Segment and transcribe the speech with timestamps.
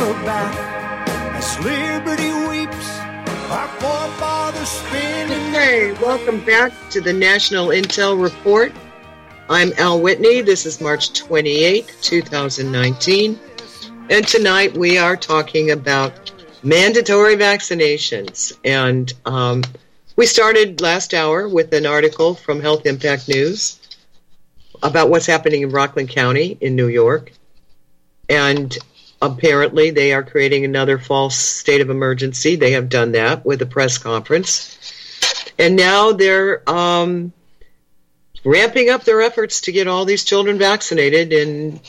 [0.00, 2.98] as liberty weeps.
[3.50, 4.80] Our forefathers.
[4.88, 8.72] Hey, welcome back to the National Intel Report.
[9.50, 10.40] I'm Al Whitney.
[10.40, 13.38] This is March 28, 2019.
[14.08, 18.56] And tonight we are talking about mandatory vaccinations.
[18.64, 19.62] And um,
[20.16, 23.78] we started last hour with an article from Health Impact News
[24.82, 27.32] about what's happening in Rockland County in New York.
[28.30, 28.78] And
[29.22, 32.56] apparently they are creating another false state of emergency.
[32.56, 34.78] They have done that with a press conference.
[35.58, 37.32] And now they're um,
[38.44, 41.32] ramping up their efforts to get all these children vaccinated.
[41.32, 41.80] And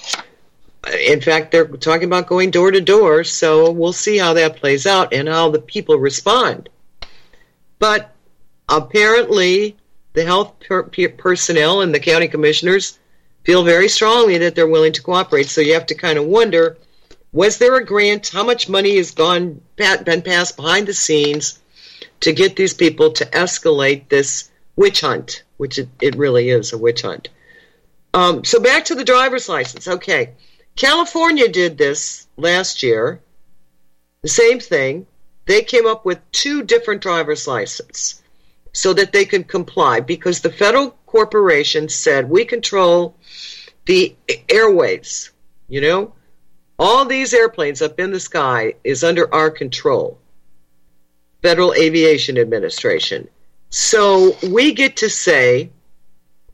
[1.08, 3.24] in fact, they're talking about going door to door.
[3.24, 6.70] So we'll see how that plays out and how the people respond.
[7.80, 8.14] But
[8.68, 9.78] apparently,
[10.14, 13.00] the health per- per- personnel and the county commissioners
[13.44, 15.48] feel very strongly that they're willing to cooperate.
[15.48, 16.78] So you have to kind of wonder
[17.34, 18.30] was there a grant?
[18.30, 21.60] How much money has gone been passed behind the scenes
[22.22, 26.78] to get these people to escalate this witch hunt, which it, it really is a
[26.78, 27.30] witch hunt.
[28.14, 29.88] Um, so back to the driver's license.
[29.88, 30.32] Okay,
[30.76, 33.22] California did this last year.
[34.22, 35.08] The same thing.
[35.46, 38.22] They came up with two different driver's licenses
[38.74, 43.16] so that they could comply because the federal corporation said we control
[43.86, 45.32] the airwaves.
[45.68, 46.14] You know,
[46.82, 50.18] all these airplanes up in the sky is under our control.
[51.44, 53.30] Federal Aviation Administration.
[53.70, 55.70] So we get to say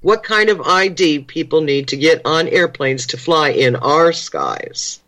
[0.01, 4.99] what kind of ID people need to get on airplanes to fly in our skies.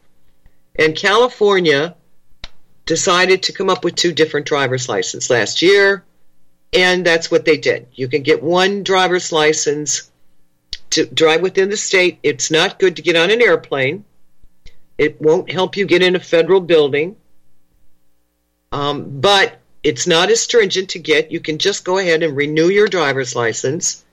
[0.77, 1.95] And California
[2.85, 6.05] decided to come up with two different driver's licenses last year,
[6.71, 7.87] and that's what they did.
[7.93, 10.09] You can get one driver's license
[10.91, 12.19] to drive within the state.
[12.23, 14.05] It's not good to get on an airplane.
[14.99, 17.15] It won't help you get in a federal building.
[18.73, 21.31] Um, but it's not as stringent to get.
[21.31, 24.03] You can just go ahead and renew your driver's license.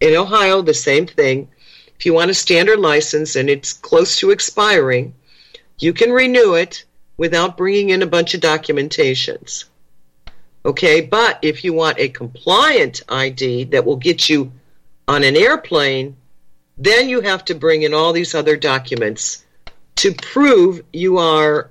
[0.00, 1.48] In Ohio, the same thing.
[1.98, 5.14] If you want a standard license and it's close to expiring,
[5.78, 6.86] you can renew it
[7.18, 9.66] without bringing in a bunch of documentations.
[10.64, 14.50] Okay, but if you want a compliant ID that will get you
[15.06, 16.16] on an airplane,
[16.78, 19.44] then you have to bring in all these other documents
[19.96, 21.70] to prove you are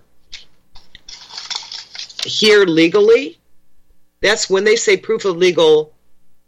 [2.25, 3.39] here legally.
[4.21, 5.93] That's when they say proof of legal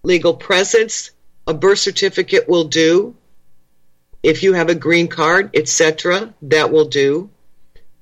[0.04, 1.12] legal presence.
[1.48, 3.16] A birth certificate will do.
[4.22, 7.30] If you have a green card, etc., that will do.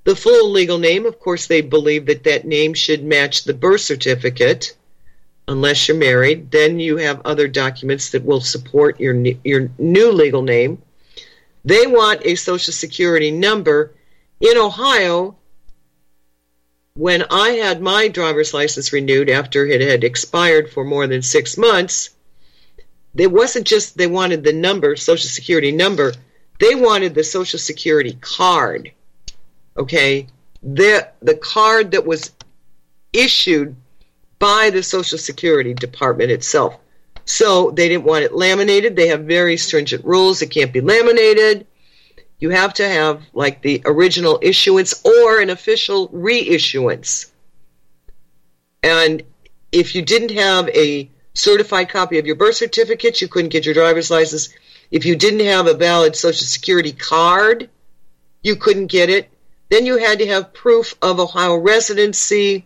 [0.03, 3.81] The full legal name, of course, they believe that that name should match the birth
[3.81, 4.75] certificate,
[5.47, 6.51] unless you're married.
[6.51, 10.81] Then you have other documents that will support your your new legal name.
[11.63, 13.93] They want a social security number.
[14.39, 15.37] In Ohio,
[16.95, 21.57] when I had my driver's license renewed after it had expired for more than six
[21.57, 22.09] months,
[23.15, 26.13] it wasn't just they wanted the number, social security number,
[26.59, 28.91] they wanted the social security card.
[29.77, 30.27] Okay?
[30.63, 32.31] The the card that was
[33.13, 33.75] issued
[34.39, 36.79] by the Social Security Department itself.
[37.31, 38.97] So they didn't want it laminated.
[38.97, 40.41] They have very stringent rules.
[40.41, 41.65] It can't be laminated.
[42.39, 47.31] You have to have like the original issuance or an official reissuance.
[48.83, 49.23] And
[49.71, 53.75] if you didn't have a certified copy of your birth certificate, you couldn't get your
[53.75, 54.49] driver's license.
[54.91, 57.69] If you didn't have a valid Social Security card,
[58.43, 59.29] you couldn't get it.
[59.69, 62.65] Then you had to have proof of Ohio residency,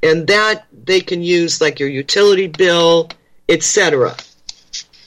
[0.00, 3.10] and that they can use like your utility bill,
[3.50, 4.16] etc.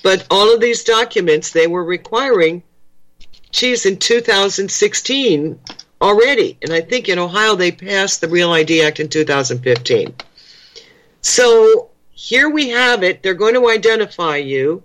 [0.04, 2.62] But all of these documents they were requiring,
[3.52, 5.60] geez, in 2016,
[6.02, 6.58] already.
[6.62, 10.14] And I think in Ohio they passed the Real ID Act in 2015.
[11.22, 13.24] So here we have it.
[13.24, 14.84] They're going to identify you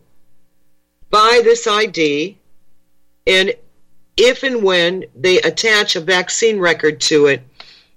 [1.10, 2.38] by this ID.
[3.26, 3.54] And
[4.16, 7.42] if and when they attach a vaccine record to it,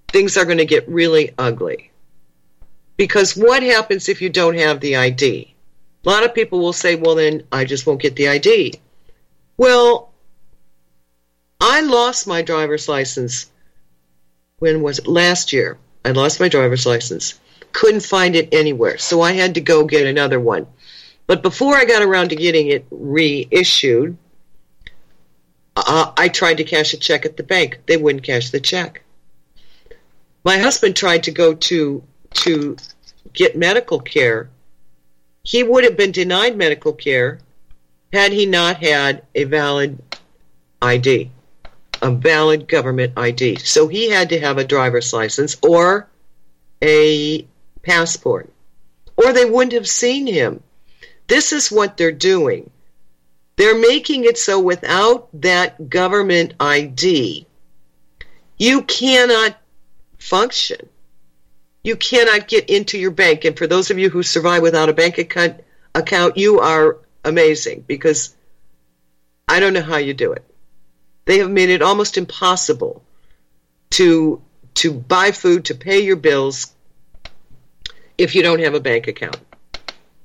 [0.07, 1.91] things are going to get really ugly.
[2.97, 5.50] Because what happens if you don't have the ID?
[6.03, 8.75] A lot of people will say, well, then I just won't get the ID.
[9.57, 10.11] Well,
[11.59, 13.51] I lost my driver's license.
[14.57, 15.07] When was it?
[15.07, 15.77] Last year.
[16.03, 17.39] I lost my driver's license.
[17.71, 18.97] Couldn't find it anywhere.
[18.97, 20.65] So I had to go get another one.
[21.27, 24.17] But before I got around to getting it reissued,
[25.75, 27.79] uh, I tried to cash a check at the bank.
[27.85, 29.03] They wouldn't cash the check.
[30.43, 32.03] My husband tried to go to
[32.33, 32.77] to
[33.33, 34.49] get medical care.
[35.43, 37.39] He would have been denied medical care
[38.13, 40.01] had he not had a valid
[40.81, 41.31] ID,
[42.01, 43.57] a valid government ID.
[43.57, 46.07] So he had to have a driver's license or
[46.83, 47.47] a
[47.81, 48.51] passport,
[49.17, 50.61] or they wouldn't have seen him.
[51.27, 52.69] This is what they're doing.
[53.55, 57.45] They're making it so without that government ID,
[58.57, 59.57] you cannot
[60.17, 60.89] function.
[61.83, 63.45] You cannot get into your bank.
[63.45, 65.61] And for those of you who survive without a bank account,
[65.95, 68.35] account you are amazing because
[69.47, 70.43] I don't know how you do it.
[71.25, 73.03] They have made it almost impossible
[73.91, 74.41] to
[74.73, 76.73] to buy food, to pay your bills
[78.17, 79.37] if you don't have a bank account.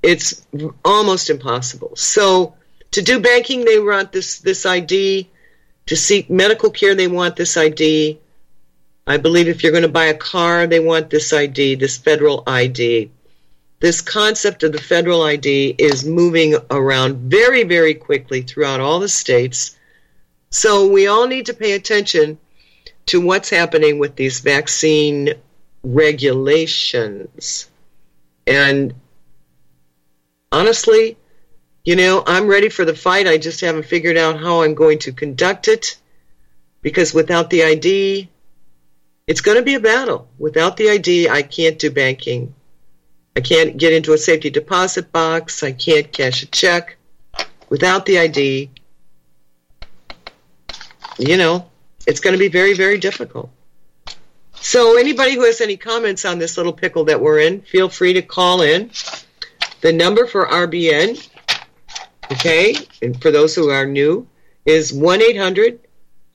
[0.02, 0.46] It's
[0.84, 1.96] almost impossible.
[1.96, 2.54] So
[2.92, 5.28] to do banking, they want this this ID.
[5.86, 8.18] To seek medical care, they want this ID.
[9.06, 12.42] I believe if you're going to buy a car, they want this ID, this federal
[12.46, 13.10] ID
[13.80, 19.08] this concept of the federal ID is moving around very, very quickly throughout all the
[19.08, 19.76] states.
[20.50, 22.38] So we all need to pay attention
[23.06, 25.34] to what's happening with these vaccine
[25.82, 27.68] regulations.
[28.46, 28.94] And
[30.50, 31.18] honestly,
[31.84, 33.28] you know, I'm ready for the fight.
[33.28, 35.98] I just haven't figured out how I'm going to conduct it
[36.80, 38.30] because without the ID,
[39.26, 40.28] it's going to be a battle.
[40.38, 42.55] Without the ID, I can't do banking.
[43.34, 45.62] I can't get into a safety deposit box.
[45.62, 46.96] I can't cash a check
[47.69, 48.70] without the ID.
[51.19, 51.69] You know,
[52.06, 53.50] it's going to be very, very difficult.
[54.55, 58.14] So, anybody who has any comments on this little pickle that we're in, feel free
[58.14, 58.90] to call in.
[59.82, 61.28] The number for RBN,
[62.32, 64.26] okay, and for those who are new,
[64.64, 65.81] is 1 800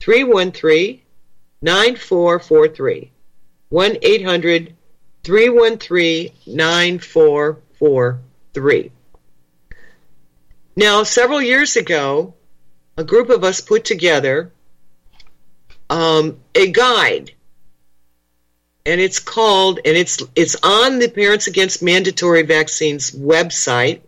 [0.00, 1.01] 313
[1.62, 3.10] 9443.
[3.70, 4.76] 1 800
[5.24, 8.92] 313 9443.
[10.74, 12.34] Now, several years ago,
[12.96, 14.50] a group of us put together
[15.88, 17.32] um, a guide,
[18.84, 24.00] and it's called, and it's it's on the Parents Against Mandatory Vaccines website.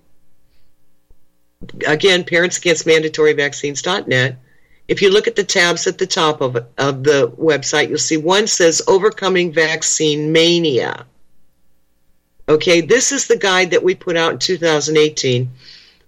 [1.87, 4.39] Again, Parents Against Mandatory Vaccines.net.
[4.87, 8.19] If you look at the tabs at the top of, of the website, you'll see
[8.19, 11.07] one says Overcoming Vaccine Mania.
[12.47, 15.51] Okay, this is the guide that we put out in 2018.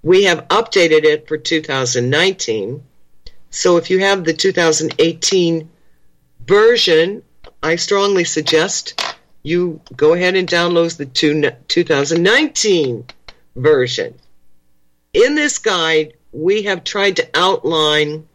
[0.02, 2.83] We have updated it for 2019.
[3.50, 5.71] So if you have the 2018
[6.47, 7.23] version,
[7.62, 13.04] I strongly suggest you go ahead and download the 2019
[13.54, 14.14] version.
[15.14, 18.28] In this guide, we have tried to outline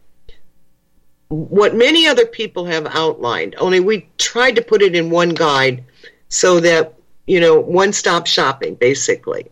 [1.31, 5.85] what many other people have outlined, only we tried to put it in one guide
[6.27, 6.93] so that,
[7.25, 9.47] you know, one stop shopping, basically.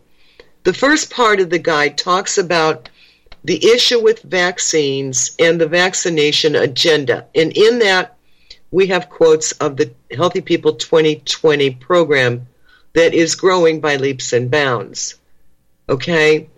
[0.64, 2.90] The first part of the guide talks about
[3.44, 7.26] the issue with vaccines and the vaccination agenda.
[7.34, 8.14] And in that,
[8.70, 12.46] we have quotes of the Healthy People 2020 program
[12.92, 15.14] that is growing by leaps and bounds.
[15.88, 16.50] Okay?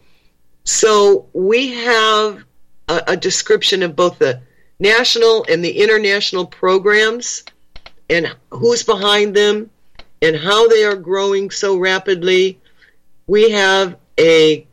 [0.65, 2.43] So we have
[2.89, 4.41] a, a description of both the
[4.83, 7.45] national and the international programs
[8.11, 9.71] and who's behind them
[10.21, 12.59] and how they are growing so rapidly.
[13.27, 14.67] We have a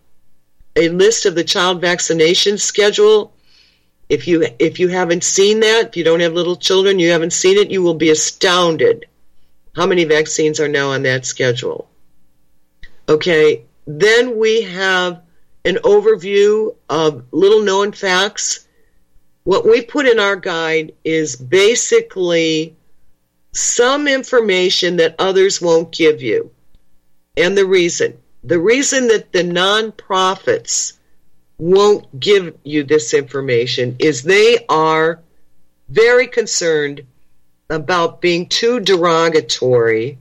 [0.76, 3.34] a list of the child vaccination schedule.
[4.10, 7.34] If you if you haven't seen that, if you don't have little children, you haven't
[7.34, 9.06] seen it, you will be astounded
[9.76, 11.88] how many vaccines are now on that schedule.
[13.08, 15.22] Okay, then we have
[15.64, 18.68] an overview of little known facts
[19.50, 22.78] what we put in our guide is basically
[23.52, 26.52] some information that others won't give you.
[27.36, 31.00] And the reason the reason that the nonprofits
[31.58, 35.20] won't give you this information is they are
[35.88, 37.02] very concerned
[37.72, 40.20] about being too derogatory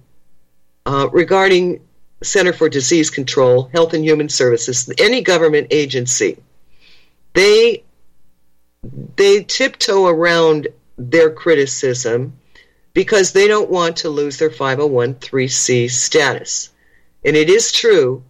[0.87, 1.83] uh, regarding
[2.23, 6.39] Center for Disease Control, Health and Human Services, any government agency.
[7.35, 7.85] They
[9.17, 12.39] they tiptoe around their criticism
[12.93, 16.71] because they don't want to lose their 501c status.
[17.25, 18.25] And it is true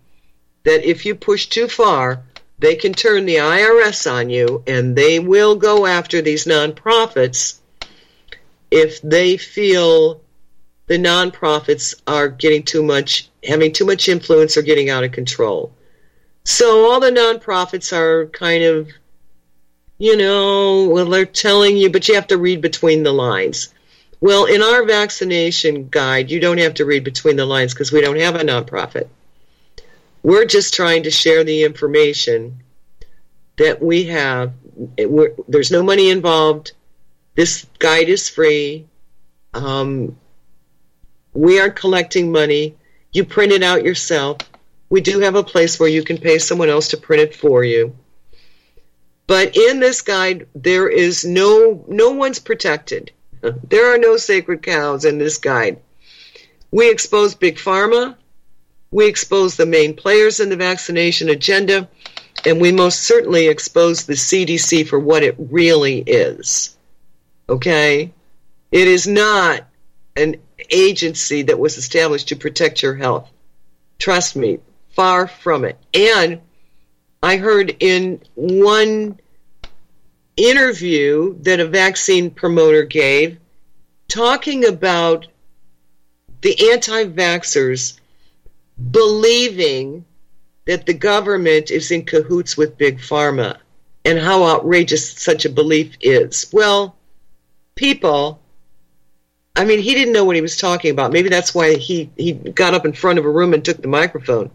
[0.64, 2.22] that if you push too far,
[2.58, 7.58] they can turn the IRS on you and they will go after these nonprofits
[8.70, 10.20] if they feel
[10.86, 15.72] the nonprofits are getting too much, having too much influence or getting out of control.
[16.44, 18.88] So all the nonprofits are kind of,
[19.98, 23.74] you know, well, they're telling you, but you have to read between the lines.
[24.20, 28.00] Well, in our vaccination guide, you don't have to read between the lines because we
[28.00, 29.08] don't have a nonprofit.
[30.22, 32.62] We're just trying to share the information
[33.56, 34.52] that we have.
[35.48, 36.72] there's no money involved.
[37.34, 38.86] This guide is free.
[39.54, 40.16] Um,
[41.32, 42.76] we aren't collecting money.
[43.12, 44.38] You print it out yourself.
[44.90, 47.62] We do have a place where you can pay someone else to print it for
[47.62, 47.94] you.
[49.28, 53.12] But in this guide, there is no no one's protected.
[53.70, 55.78] There are no sacred cows in this guide.
[56.72, 58.16] We expose big pharma.
[58.90, 61.88] We expose the main players in the vaccination agenda,
[62.44, 66.76] and we most certainly expose the CDC for what it really is.
[67.48, 68.12] Okay?
[68.72, 69.68] It is not
[70.16, 70.36] an
[70.70, 73.28] agency that was established to protect your health.
[73.98, 74.58] Trust me,
[74.90, 75.78] far from it.
[75.94, 76.40] And
[77.22, 79.18] I heard in one
[80.36, 83.38] interview that a vaccine promoter gave
[84.06, 85.26] talking about
[86.42, 87.98] the anti vaxxers
[88.90, 90.04] believing
[90.66, 93.58] that the government is in cahoots with Big Pharma
[94.04, 96.48] and how outrageous such a belief is.
[96.52, 96.94] Well,
[97.74, 98.40] people
[99.58, 101.12] I mean, he didn't know what he was talking about.
[101.12, 103.88] Maybe that's why he, he got up in front of a room and took the
[103.88, 104.52] microphone.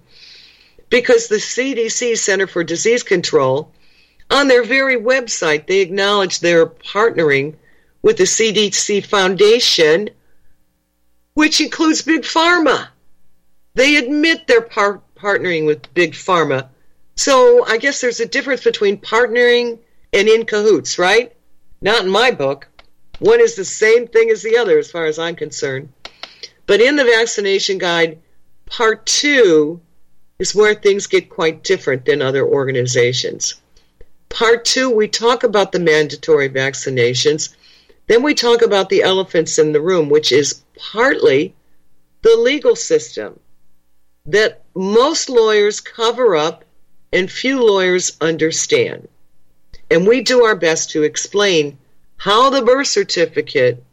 [0.94, 3.72] Because the CDC, Center for Disease Control,
[4.30, 7.56] on their very website, they acknowledge they're partnering
[8.04, 10.12] with the CDC Foundation,
[11.34, 12.90] which includes Big Pharma.
[13.74, 16.68] They admit they're par- partnering with Big Pharma.
[17.16, 19.80] So I guess there's a difference between partnering
[20.14, 21.36] and in cahoots, right?
[21.82, 22.68] Not in my book.
[23.18, 25.92] One is the same thing as the other, as far as I'm concerned.
[26.68, 28.20] But in the vaccination guide,
[28.68, 29.82] part two
[30.40, 33.56] is where things get quite different than other organizations.
[34.30, 37.54] Part two, we talk about the mandatory vaccinations.
[38.08, 41.54] Then we talk about the elephants in the room, which is partly
[42.24, 43.40] the legal system
[44.26, 46.66] that most lawyers cover up
[47.12, 49.08] and few lawyers understand.
[49.92, 51.78] And we do our best to explain
[52.18, 53.84] how the birth certificate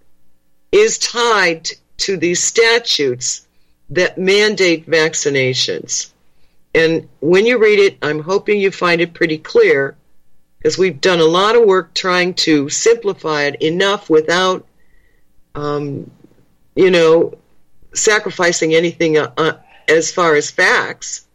[0.73, 1.69] is tied
[1.99, 3.47] to these statutes
[3.91, 6.11] that mandate vaccinations.
[6.75, 9.97] And when you read it, I'm hoping you find it pretty clear
[10.59, 14.67] because we've done a lot of work trying to simplify it enough without,
[15.55, 16.11] um,
[16.77, 17.35] you know,
[17.93, 19.53] sacrificing anything uh, uh,
[19.89, 21.27] as far as facts.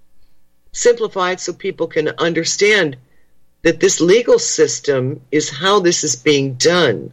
[0.72, 2.98] Simplify it so people can understand
[3.64, 7.12] that this legal system is how this is being done.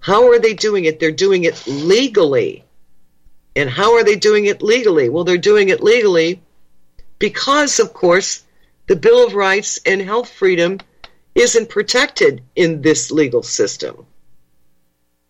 [0.00, 1.00] How are they doing it?
[1.00, 2.64] They're doing it legally.
[3.56, 5.08] And how are they doing it legally?
[5.08, 6.40] Well, they're doing it legally
[7.20, 8.42] because, of course,
[8.88, 10.80] the Bill of Rights and health freedom
[11.36, 14.06] isn't protected in this legal system.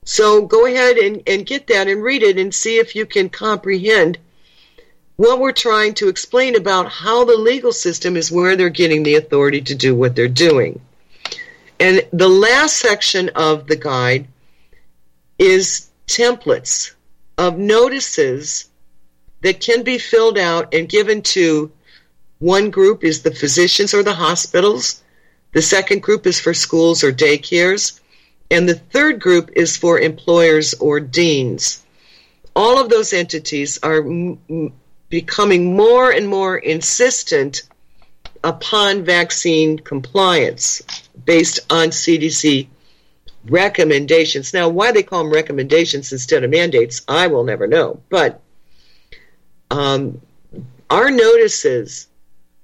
[0.06, 3.28] So go ahead and, and get that and read it and see if you can
[3.28, 4.16] comprehend
[5.16, 9.16] what we're trying to explain about how the legal system is where they're getting the
[9.16, 10.80] authority to do what they're doing.
[11.78, 14.26] And the last section of the guide
[15.38, 16.92] is templates
[17.36, 18.70] of notices
[19.42, 21.70] that can be filled out and given to
[22.40, 25.02] one group is the physicians or the hospitals,
[25.52, 28.00] the second group is for schools or daycares,
[28.50, 31.84] and the third group is for employers or deans.
[32.56, 34.02] All of those entities are
[35.10, 37.62] becoming more and more insistent
[38.42, 40.80] upon vaccine compliance
[41.26, 42.68] based on CDC
[43.48, 44.54] recommendations.
[44.54, 48.00] Now, why they call them recommendations instead of mandates, I will never know.
[48.08, 48.40] But
[49.70, 50.22] um,
[50.88, 52.08] our notices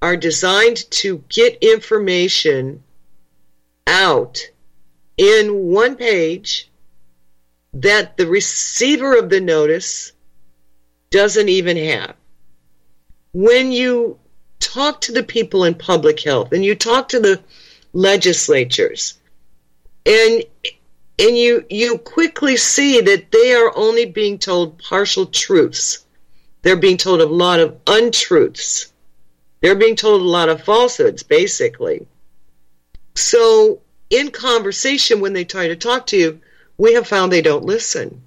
[0.02, 2.82] are designed to get information
[3.86, 4.38] out
[5.16, 6.70] in one page
[7.72, 10.12] that the receiver of the notice
[11.10, 12.14] doesn't even have
[13.32, 14.18] when you
[14.60, 17.40] talk to the people in public health and you talk to the
[17.92, 19.18] legislatures
[20.04, 20.42] and
[21.18, 26.04] and you you quickly see that they are only being told partial truths.
[26.62, 28.92] They're being told a lot of untruths.
[29.60, 32.06] They're being told a lot of falsehoods, basically.
[33.14, 36.40] So, in conversation, when they try to talk to you,
[36.76, 38.22] we have found they don't listen.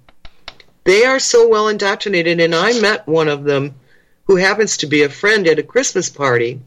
[0.84, 3.74] They are so well indoctrinated, and I met one of them
[4.24, 6.60] who happens to be a friend at a Christmas party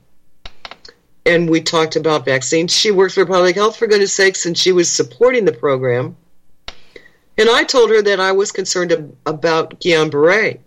[1.25, 2.75] and we talked about vaccines.
[2.75, 6.17] She works for public health, for goodness sakes, and she was supporting the program.
[7.37, 10.59] And I told her that I was concerned ab- about Guillain Barre.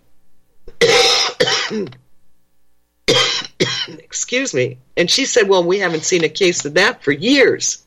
[3.87, 4.77] Excuse me.
[4.95, 7.83] And she said, Well, we haven't seen a case of that for years.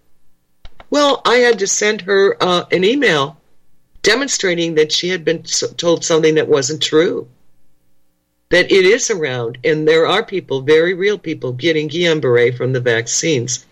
[0.90, 3.36] Well, I had to send her uh, an email
[4.02, 7.28] demonstrating that she had been told something that wasn't true
[8.50, 12.80] that it is around, and there are people, very real people, getting Guillain-Barré from the
[12.80, 13.64] vaccines.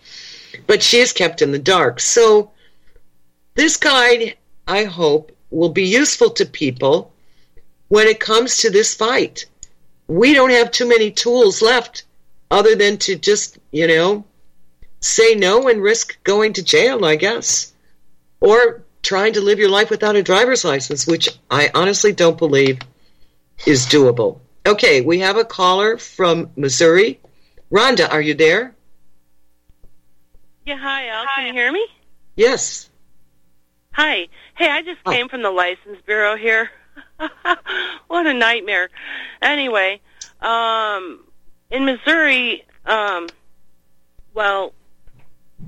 [0.67, 1.99] But she is kept in the dark.
[1.99, 2.51] So
[3.55, 4.37] this guide,
[4.67, 7.11] I hope, will be useful to people
[7.89, 9.45] when it comes to this fight.
[10.09, 12.03] We don't have too many tools left
[12.49, 14.25] other than to just, you know,
[15.01, 17.71] say no and risk going to jail, I guess.
[18.41, 22.79] Or trying to live your life without a driver's license, which I honestly don't believe
[23.67, 24.39] is doable.
[24.65, 27.19] Okay, we have a caller from Missouri.
[27.71, 28.73] Rhonda, are you there?
[30.65, 31.25] Yeah, hi, Al.
[31.27, 31.35] Hi.
[31.35, 31.85] Can you hear me?
[32.35, 32.89] Yes.
[33.91, 34.27] Hi.
[34.55, 36.71] Hey, I just came from the license bureau here.
[38.07, 38.89] what a nightmare.
[39.41, 40.01] Anyway,
[40.41, 41.23] um,
[41.71, 43.27] in Missouri, um,
[44.33, 44.73] well,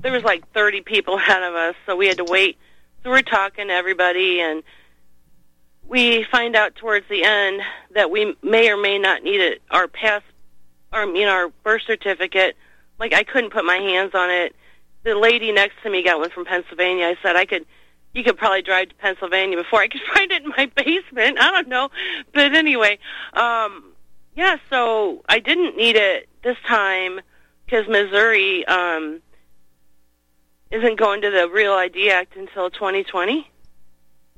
[0.00, 2.56] there was like 30 people ahead of us, so we had to wait.
[3.02, 4.62] So we're talking to everybody, and
[5.88, 7.60] we find out towards the end
[7.94, 10.22] that we may or may not need it, our pass,
[10.92, 12.56] our you know, our birth certificate.
[12.98, 14.54] Like I couldn't put my hands on it.
[15.04, 17.06] The lady next to me got one from Pennsylvania.
[17.06, 17.66] I said I could,
[18.14, 21.38] you could probably drive to Pennsylvania before I could find it in my basement.
[21.38, 21.90] I don't know,
[22.32, 22.98] but anyway,
[23.34, 23.92] um,
[24.34, 24.56] yeah.
[24.70, 27.20] So I didn't need it this time
[27.64, 29.20] because Missouri um,
[30.70, 33.48] isn't going to the Real ID Act until 2020.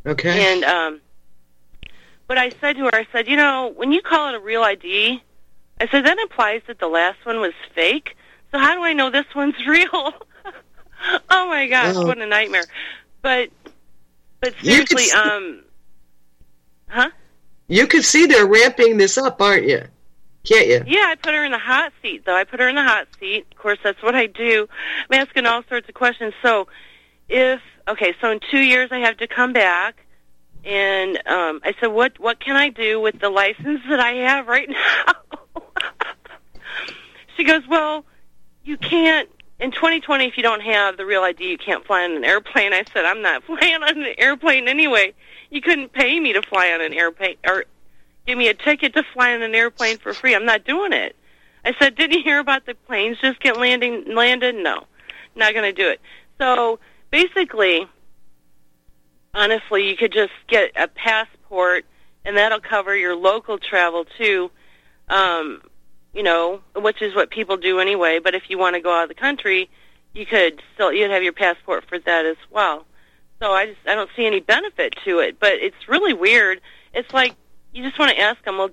[0.06, 0.52] Okay.
[0.52, 1.00] And um,
[2.26, 4.62] but I said to her, I said, you know, when you call it a real
[4.62, 5.22] ID,
[5.80, 8.16] I said that implies that the last one was fake.
[8.50, 9.88] So how do I know this one's real?
[11.30, 12.64] oh my gosh, what a nightmare!
[13.22, 13.50] But
[14.44, 15.62] but seriously, um,
[16.88, 17.10] huh?
[17.68, 19.82] You can see they're ramping this up, aren't you?
[20.44, 20.84] Can't you?
[20.86, 22.36] Yeah, I put her in the hot seat, though.
[22.36, 23.46] I put her in the hot seat.
[23.50, 24.68] Of course, that's what I do.
[25.10, 26.34] I'm asking all sorts of questions.
[26.42, 26.68] So,
[27.30, 30.04] if okay, so in two years I have to come back
[30.62, 34.46] and um, I said, "What what can I do with the license that I have
[34.46, 34.68] right
[35.56, 35.62] now?"
[37.38, 38.04] she goes, "Well,
[38.62, 39.30] you can't
[39.60, 42.72] in 2020 if you don't have the real ID, you can't fly on an airplane."
[42.72, 45.14] I said, "I'm not flying on an airplane anyway.
[45.50, 47.64] You couldn't pay me to fly on an airplane or
[48.26, 50.34] give me a ticket to fly on an airplane for free.
[50.34, 51.16] I'm not doing it."
[51.64, 54.54] I said, "Didn't you hear about the planes just get landing landed?
[54.54, 54.84] No,
[55.34, 56.00] not going to do it."
[56.38, 56.78] So
[57.10, 57.88] basically
[59.34, 61.84] honestly, you could just get a passport,
[62.24, 64.50] and that'll cover your local travel too.
[65.08, 65.60] Um,
[66.14, 68.18] you know, which is what people do anyway.
[68.18, 69.68] But if you want to go out of the country,
[70.14, 72.86] you could still you'd have your passport for that as well.
[73.40, 75.38] So I just I don't see any benefit to it.
[75.38, 76.60] But it's really weird.
[76.92, 77.34] It's like
[77.72, 78.58] you just want to ask them.
[78.58, 78.70] Well,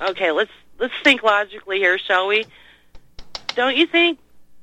[0.00, 2.44] okay, let's let's think logically here, shall we?
[3.54, 4.18] Don't you think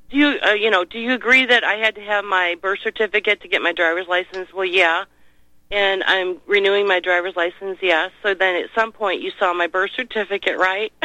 [0.09, 2.79] do you uh, you know do you agree that I had to have my birth
[2.83, 4.53] certificate to get my driver's license?
[4.53, 5.05] Well, yeah.
[5.71, 8.09] And I'm renewing my driver's license, yes.
[8.23, 10.91] So then at some point you saw my birth certificate, right?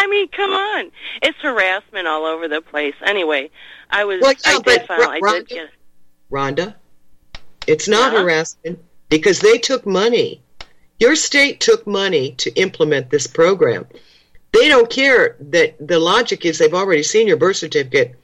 [0.00, 0.90] I mean, come on.
[1.20, 2.94] It's harassment all over the place.
[3.04, 3.50] Anyway,
[3.90, 5.70] I was well, yeah, I did finally I did get
[6.32, 6.74] Rhonda,
[7.66, 8.20] it's not yeah.
[8.22, 8.78] harassment
[9.10, 10.40] because they took money.
[10.98, 13.86] Your state took money to implement this program.
[14.52, 18.18] They don't care that the logic is they've already seen your birth certificate.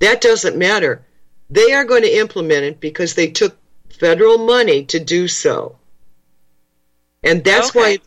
[0.00, 1.06] That doesn't matter.
[1.48, 3.56] They are going to implement it because they took
[4.00, 5.76] federal money to do so.
[7.22, 7.78] And that's okay.
[7.78, 8.06] why it's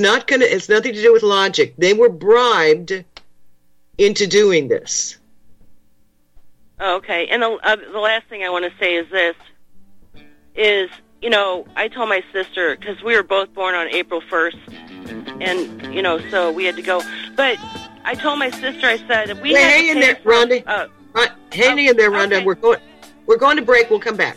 [0.00, 1.74] not going to, it's nothing to do with logic.
[1.78, 3.04] They were bribed
[3.98, 5.18] into doing this.
[6.80, 7.26] Okay.
[7.28, 9.36] And the, uh, the last thing I want to say is this
[10.54, 15.40] is, you know, I told my sister, because we were both born on April 1st,
[15.40, 17.00] and you know, so we had to go.
[17.34, 17.56] But
[18.04, 20.62] I told my sister, I said, we well, hang in there, for, Rhonda.
[20.66, 22.36] Uh, hang in there, Rhonda.
[22.36, 22.44] Okay.
[22.44, 22.80] We're going.
[23.26, 23.88] We're going to break.
[23.88, 24.36] We'll come back.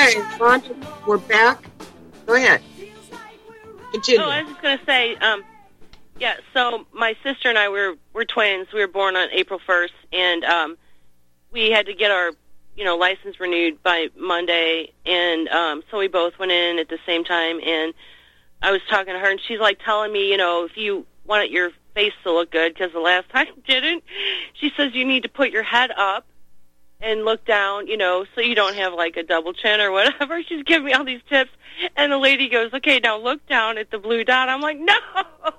[0.00, 0.62] Okay, Ron,
[1.06, 1.62] we're back.
[2.24, 2.62] Go ahead.
[3.92, 4.22] Continue.
[4.22, 5.44] Oh, I was just going to say, um,
[6.18, 6.36] yeah.
[6.54, 8.68] So my sister and I were we're twins.
[8.72, 10.78] We were born on April first, and um,
[11.52, 12.32] we had to get our
[12.76, 16.98] you know license renewed by Monday, and um, so we both went in at the
[17.04, 17.60] same time.
[17.62, 17.92] And
[18.62, 21.50] I was talking to her, and she's like telling me, you know, if you want
[21.50, 24.02] your face to look good, because the last time didn't,
[24.54, 26.24] she says you need to put your head up
[27.02, 30.42] and look down, you know, so you don't have like a double chin or whatever.
[30.48, 31.50] She's giving me all these tips.
[31.96, 34.48] And the lady goes, okay, now look down at the blue dot.
[34.48, 34.94] I'm like, no.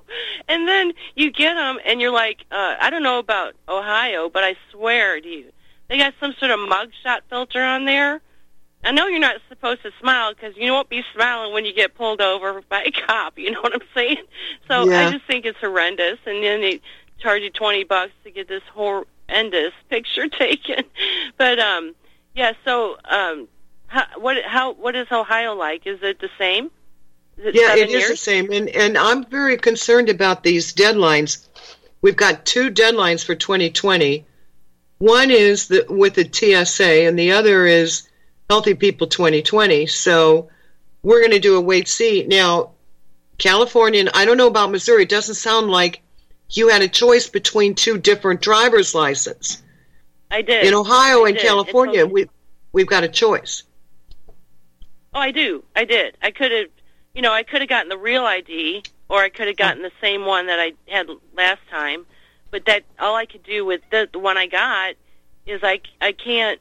[0.48, 4.44] And then you get them and you're like, uh, I don't know about Ohio, but
[4.44, 5.46] I swear to you,
[5.88, 8.22] they got some sort of mugshot filter on there.
[8.84, 11.96] I know you're not supposed to smile because you won't be smiling when you get
[11.96, 13.38] pulled over by a cop.
[13.38, 14.24] You know what I'm saying?
[14.68, 15.08] So Yeah.
[15.08, 16.18] I just think it's horrendous.
[16.26, 16.82] And then they
[17.20, 18.64] charge you 20 bucks to get this
[19.32, 20.84] horrendous picture taken.
[21.38, 21.96] But um,
[22.36, 22.54] yeah.
[22.66, 23.48] So um,
[23.88, 25.86] how, what how what is Ohio like?
[25.86, 26.72] Is it the same?
[27.38, 28.10] Is it yeah, it is years?
[28.10, 31.48] the same, and and I'm very concerned about these deadlines.
[32.02, 34.26] We've got two deadlines for 2020.
[34.98, 38.08] One is the, with the TSA, and the other is
[38.50, 39.86] Healthy People 2020.
[39.88, 40.50] So
[41.04, 42.72] we're going to do a wait see now.
[43.38, 45.02] California, and I don't know about Missouri.
[45.04, 46.04] It doesn't sound like
[46.52, 49.62] you had a choice between two different driver's licenses.
[50.30, 50.66] I did.
[50.66, 51.46] In Ohio I and did.
[51.46, 52.30] California, we
[52.72, 53.64] we've got a choice.
[55.14, 55.64] Oh, I do.
[55.76, 56.18] I did.
[56.22, 56.68] I could have,
[57.14, 59.92] you know, I could have gotten the real ID, or I could have gotten the
[60.00, 62.06] same one that I had last time.
[62.50, 64.96] but that all I could do with the, the one I got
[65.46, 66.60] is I I can't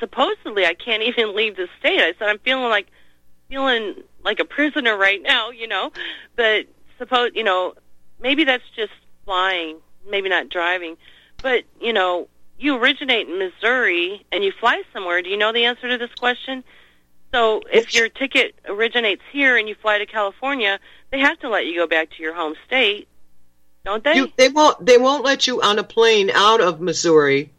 [0.00, 2.00] supposedly I can't even leave the state.
[2.00, 2.88] I said I'm feeling like
[3.48, 5.92] feeling like a prisoner right now, you know.
[6.36, 6.66] But
[6.98, 7.74] suppose you know
[8.22, 8.92] maybe that's just
[9.24, 10.96] flying, maybe not driving.
[11.42, 15.22] But you know, you originate in Missouri and you fly somewhere.
[15.22, 16.64] Do you know the answer to this question?
[17.32, 20.78] So if your ticket originates here and you fly to California,
[21.10, 23.08] they have to let you go back to your home state,
[23.84, 24.16] don't they?
[24.16, 24.84] You, they won't.
[24.84, 27.50] They won't let you on a plane out of Missouri.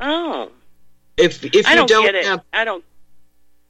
[0.00, 0.50] Oh.
[1.16, 2.84] If if you don't, don't have I don't.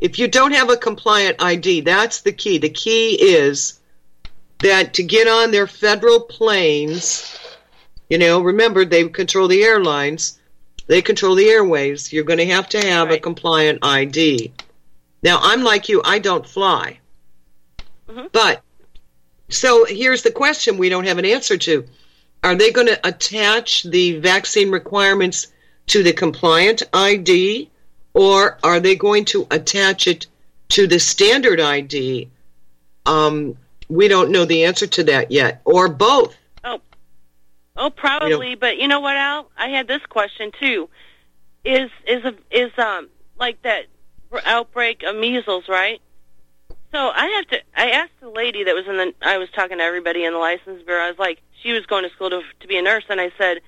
[0.01, 2.59] if you don't have a compliant ID, that's the key.
[2.59, 3.81] The key is
[4.63, 7.39] that to get on their federal planes,
[8.09, 10.39] you know, remember they control the airlines,
[10.87, 12.13] they control the airways.
[12.13, 14.53] You're going to have to have a compliant ID.
[15.23, 16.99] Now, I'm like you, I don't fly.
[18.09, 18.31] Mhm.
[18.33, 18.63] But
[19.49, 21.87] so here's the question we don't have an answer to.
[22.43, 25.49] Are they going to attach the vaccine requirements
[25.89, 27.71] to the compliant ID
[28.15, 30.27] or are they going to attach it
[30.71, 32.29] to the standard ID?
[33.07, 33.57] Um,
[33.93, 36.37] we don't know the answer to that yet, or both.
[36.65, 36.81] Oh,
[37.77, 38.55] oh, probably.
[38.55, 39.51] But you know what, Al?
[39.57, 40.89] I had this question too.
[41.65, 43.87] Is is a, is um like that
[44.45, 46.01] outbreak of measles, right?
[46.91, 47.61] So I have to.
[47.77, 49.15] I asked the lady that was in the.
[49.23, 51.05] I was talking to everybody in the license bureau.
[51.05, 53.31] I was like, she was going to school to to be a nurse, and I
[53.37, 53.59] said,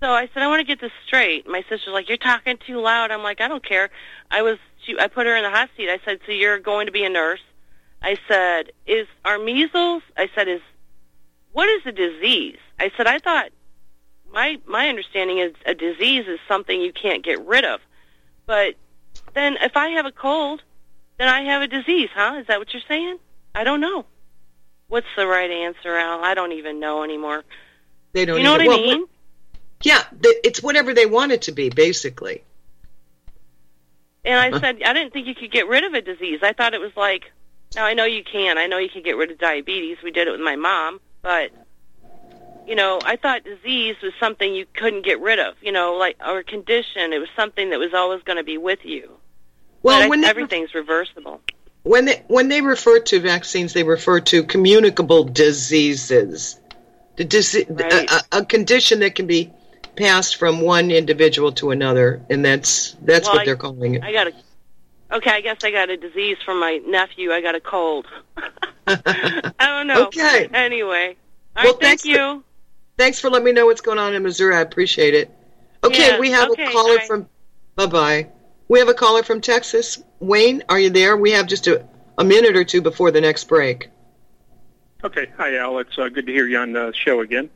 [0.00, 1.48] so I said, I want to get this straight.
[1.48, 3.10] My sister's like, you're talking too loud.
[3.10, 3.90] I'm like, I don't care.
[4.30, 4.58] I was.
[4.84, 5.88] She, I put her in the hot seat.
[5.88, 7.40] I said, so you're going to be a nurse?
[8.04, 10.02] I said, is our measles?
[10.14, 10.60] I said, is
[11.52, 12.58] what is a disease?
[12.78, 13.50] I said, I thought
[14.30, 17.80] my my understanding is a disease is something you can't get rid of.
[18.44, 18.74] But
[19.32, 20.62] then if I have a cold,
[21.16, 22.36] then I have a disease, huh?
[22.40, 23.18] Is that what you're saying?
[23.54, 24.04] I don't know.
[24.88, 26.22] What's the right answer, Al?
[26.22, 27.42] I don't even know anymore.
[28.12, 28.36] They don't.
[28.36, 29.06] You know what I well, mean?
[29.82, 32.44] Yeah, it's whatever they want it to be, basically.
[34.26, 34.60] And I uh-huh.
[34.60, 36.40] said, I didn't think you could get rid of a disease.
[36.42, 37.32] I thought it was like,
[37.74, 38.58] now I know you can.
[38.58, 39.98] I know you can get rid of diabetes.
[40.02, 41.00] We did it with my mom.
[41.22, 41.50] But,
[42.66, 46.16] you know, I thought disease was something you couldn't get rid of, you know, like,
[46.26, 47.12] or condition.
[47.12, 49.10] It was something that was always going to be with you.
[49.82, 51.40] Well, but when they, everything's reversible.
[51.82, 56.58] when they when they refer to vaccines, they refer to communicable diseases,
[57.16, 58.10] the dise- Right.
[58.10, 59.52] a, a, a condition that can be
[59.96, 64.02] passed from one individual to another, and that's that's Well, what I- they're calling it.
[64.02, 64.32] I got a,
[65.12, 67.32] okay, I guess I got a disease from my nephew.
[67.32, 68.06] I got a cold.
[68.86, 70.06] I don't know.
[70.06, 70.48] Okay.
[70.52, 71.16] Anyway.
[71.56, 72.42] All Well, right, thank thanks you.
[72.96, 74.54] Thanks for letting me know what's going on in Missouri.
[74.54, 75.30] I appreciate it.
[75.82, 77.04] Okay, Yeah, we have okay, a caller bye.
[77.06, 77.28] from.
[77.76, 78.28] Bye bye.
[78.68, 80.02] We have a caller from Texas.
[80.20, 81.16] Wayne, are you there?
[81.16, 81.84] We have just a,
[82.16, 83.90] a minute or two before the next break.
[85.02, 85.26] Okay.
[85.36, 85.78] Hi, Al.
[85.78, 87.50] It's uh, good to hear you on the show again.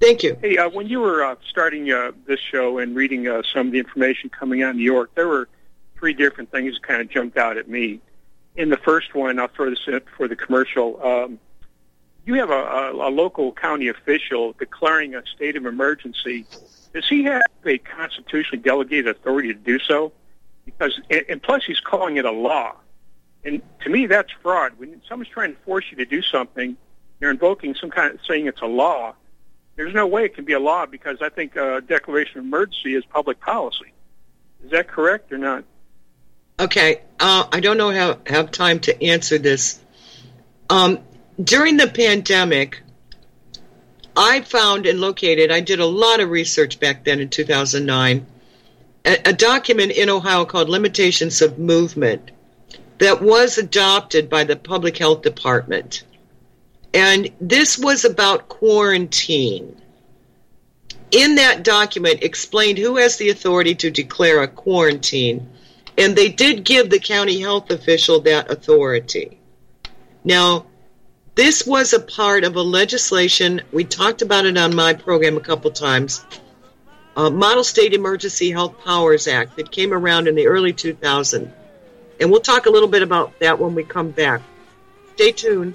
[0.00, 0.36] Thank you.
[0.40, 3.72] Hey, uh, when you were uh, starting uh, this show and reading uh, some of
[3.72, 5.48] the information coming out of New York, there were
[6.00, 8.00] three different things kind of jumped out at me.
[8.56, 11.00] In the first one, I'll throw this in for the commercial.
[11.00, 11.38] Um,
[12.26, 16.46] you have a, a, a local county official declaring a state of emergency.
[16.92, 20.12] Does he have a constitutionally delegated authority to do so?
[20.64, 22.76] Because, and, and plus, he's calling it a law.
[23.44, 24.72] And to me, that's fraud.
[24.78, 26.76] When someone's trying to force you to do something,
[27.20, 29.14] you're invoking some kind of saying it's a law.
[29.76, 32.94] There's no way it can be a law because I think a declaration of emergency
[32.94, 33.92] is public policy.
[34.64, 35.64] Is that correct or not?
[36.60, 39.80] Okay, uh, I don't know how have time to answer this.
[40.68, 40.98] Um,
[41.42, 42.82] during the pandemic,
[44.14, 45.50] I found and located.
[45.50, 48.26] I did a lot of research back then in 2009.
[49.06, 52.30] A, a document in Ohio called "Limitations of Movement"
[52.98, 56.02] that was adopted by the Public Health Department,
[56.92, 59.80] and this was about quarantine.
[61.10, 65.48] In that document, explained who has the authority to declare a quarantine
[65.98, 69.38] and they did give the county health official that authority.
[70.24, 70.66] Now,
[71.34, 75.40] this was a part of a legislation, we talked about it on my program a
[75.40, 76.24] couple times,
[77.16, 81.50] uh, Model State Emergency Health Powers Act that came around in the early 2000s.
[82.20, 84.42] And we'll talk a little bit about that when we come back.
[85.14, 85.74] Stay tuned.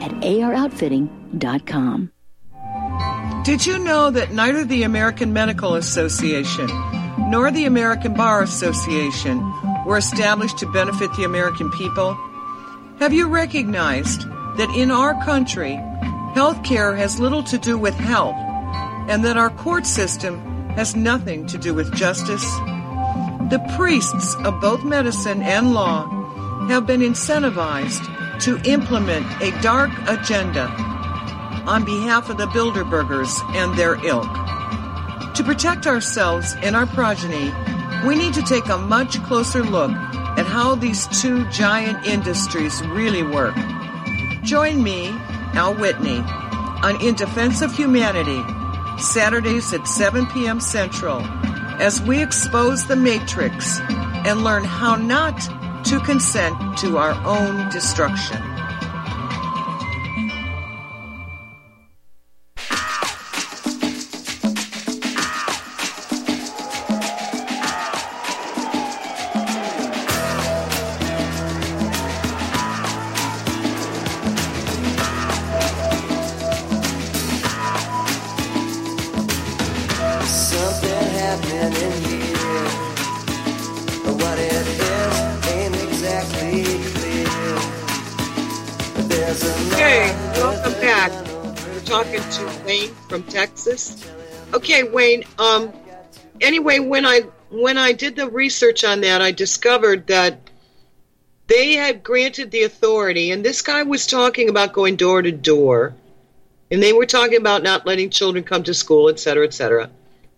[0.00, 2.12] at AROutfitting.com.
[3.44, 6.68] Did you know that neither the American Medical Association
[7.30, 9.40] nor the American Bar Association
[9.86, 12.14] were established to benefit the American people?
[12.98, 15.74] Have you recognized that in our country,
[16.34, 18.36] health care has little to do with health
[19.08, 20.38] and that our court system
[20.70, 22.44] has nothing to do with justice?
[23.50, 26.08] The priests of both medicine and law
[26.68, 28.04] have been incentivized
[28.40, 30.66] to implement a dark agenda
[31.66, 34.28] on behalf of the Bilderbergers and their ilk.
[35.34, 37.52] To protect ourselves and our progeny,
[38.06, 43.22] we need to take a much closer look at how these two giant industries really
[43.22, 43.54] work.
[44.42, 45.08] Join me,
[45.52, 46.18] Al Whitney,
[46.82, 48.42] on In Defense of Humanity,
[48.98, 50.60] Saturdays at 7 p.m.
[50.60, 51.20] Central,
[51.80, 55.38] as we expose the matrix and learn how not
[55.84, 58.59] to consent to our own destruction.
[94.70, 95.24] Okay, Wayne.
[95.36, 95.72] Um,
[96.40, 100.38] anyway, when I when I did the research on that, I discovered that
[101.48, 105.96] they had granted the authority, and this guy was talking about going door to door,
[106.70, 109.90] and they were talking about not letting children come to school, et cetera, et cetera.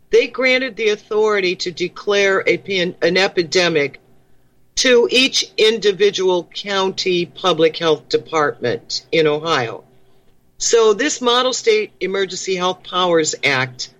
[0.09, 4.01] They granted the authority to declare a pan, an epidemic
[4.77, 9.85] to each individual county public health department in Ohio.
[10.57, 13.90] So this Model State Emergency Health Powers Act,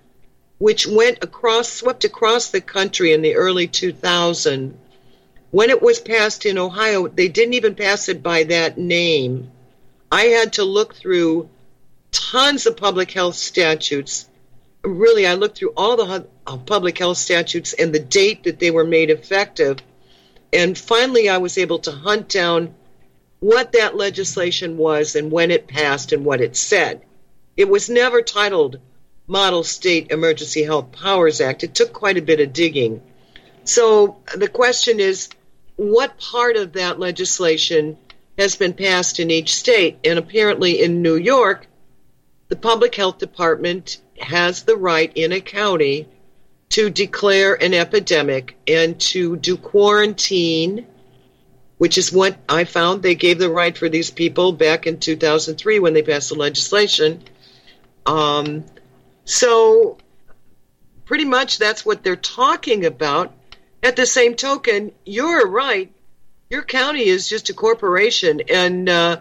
[0.63, 4.73] which went across, swept across the country in the early 2000s,
[5.51, 9.51] when it was passed in Ohio, they didn't even pass it by that name.
[10.13, 11.49] I had to look through
[12.13, 14.29] tons of public health statutes.
[14.85, 18.71] Really, I looked through all the uh, public health statutes and the date that they
[18.71, 19.79] were made effective.
[20.53, 22.73] And finally, I was able to hunt down
[23.41, 27.03] what that legislation was and when it passed and what it said.
[27.57, 28.79] It was never titled
[29.27, 31.65] Model State Emergency Health Powers Act.
[31.65, 33.03] It took quite a bit of digging.
[33.65, 35.29] So the question is
[35.77, 37.97] what part of that legislation
[38.39, 39.99] has been passed in each state?
[40.05, 41.67] And apparently in New York,
[42.49, 46.09] the public health department has the right in a county
[46.71, 50.87] to declare an epidemic and to do quarantine
[51.83, 55.81] which is what I found they gave the right for these people back in 2003
[55.81, 57.25] when they passed the legislation.
[58.07, 58.63] Um,
[59.25, 59.99] so
[61.05, 63.33] pretty much that's what they're talking about.
[63.83, 65.93] At the same token, you're right.
[66.49, 69.21] Your county is just a corporation, and uh,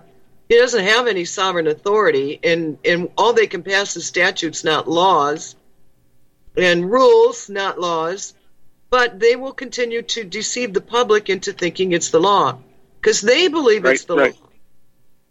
[0.50, 4.88] it doesn't have any sovereign authority, and, and all they can pass is statutes, not
[4.88, 5.56] laws,
[6.56, 8.34] and rules, not laws.
[8.90, 12.60] But they will continue to deceive the public into thinking it's the law
[13.00, 14.36] because they believe Right, it's the right.
[14.40, 14.50] law.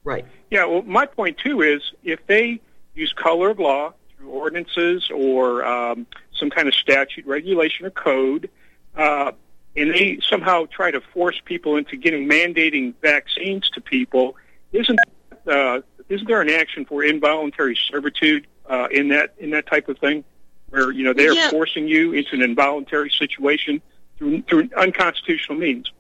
[0.03, 0.25] Right.
[0.51, 2.61] Yeah, well, my point too is if they
[2.95, 3.93] use color of law
[4.31, 6.07] ordinances or um,
[6.39, 8.49] some kind of statute, regulation, or code,
[8.97, 9.33] uh,
[9.77, 14.37] and they somehow try to force people into getting mandating vaccines to people,
[14.73, 14.99] isn't
[15.47, 19.99] uh, isn't there an action for involuntary servitude uh, in that in that type of
[19.99, 20.25] thing,
[20.71, 21.51] where you know they are Yeah.
[21.51, 23.81] forcing you into an involuntary situation
[24.19, 25.91] through through unconstitutional means?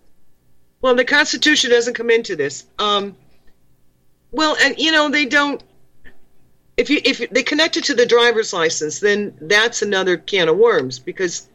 [0.82, 2.64] Well, the Constitution doesn't come into this.
[2.78, 3.14] Um,
[4.32, 5.62] well, and you know they don't.
[6.80, 10.56] If you if they connect it to the driver's license, then that's another can of
[10.56, 11.46] worms because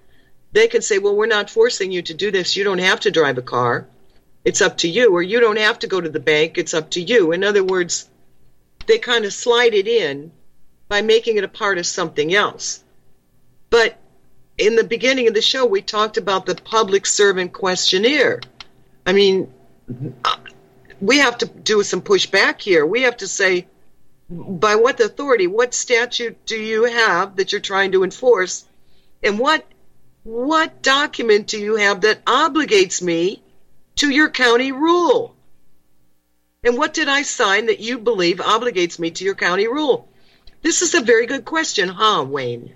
[0.52, 2.56] they can say, "Well, we're not forcing you to do this.
[2.56, 3.88] You don't have to drive a car.
[4.44, 6.60] It's up to you." Or you don't have to go to the bank.
[6.60, 7.32] It's up to you.
[7.32, 8.08] In other words,
[8.86, 10.32] they kind of slide it in
[10.90, 12.84] by making it a part of something else.
[13.72, 13.98] But
[14.60, 18.42] in the beginning of the show, we talked about the public servant questionnaire.
[19.08, 19.52] I mean,
[21.02, 22.86] we have to do some pushback here.
[22.86, 23.66] We have to say,
[24.30, 28.66] by what authority, what statute do you have that you're trying to enforce,
[29.24, 29.66] and what
[30.24, 33.44] what document do you have that obligates me
[33.98, 35.36] to your county rule?
[36.64, 40.10] And what did I sign that you believe obligates me to your county rule?
[40.64, 42.76] This is a very good question, huh, Wayne?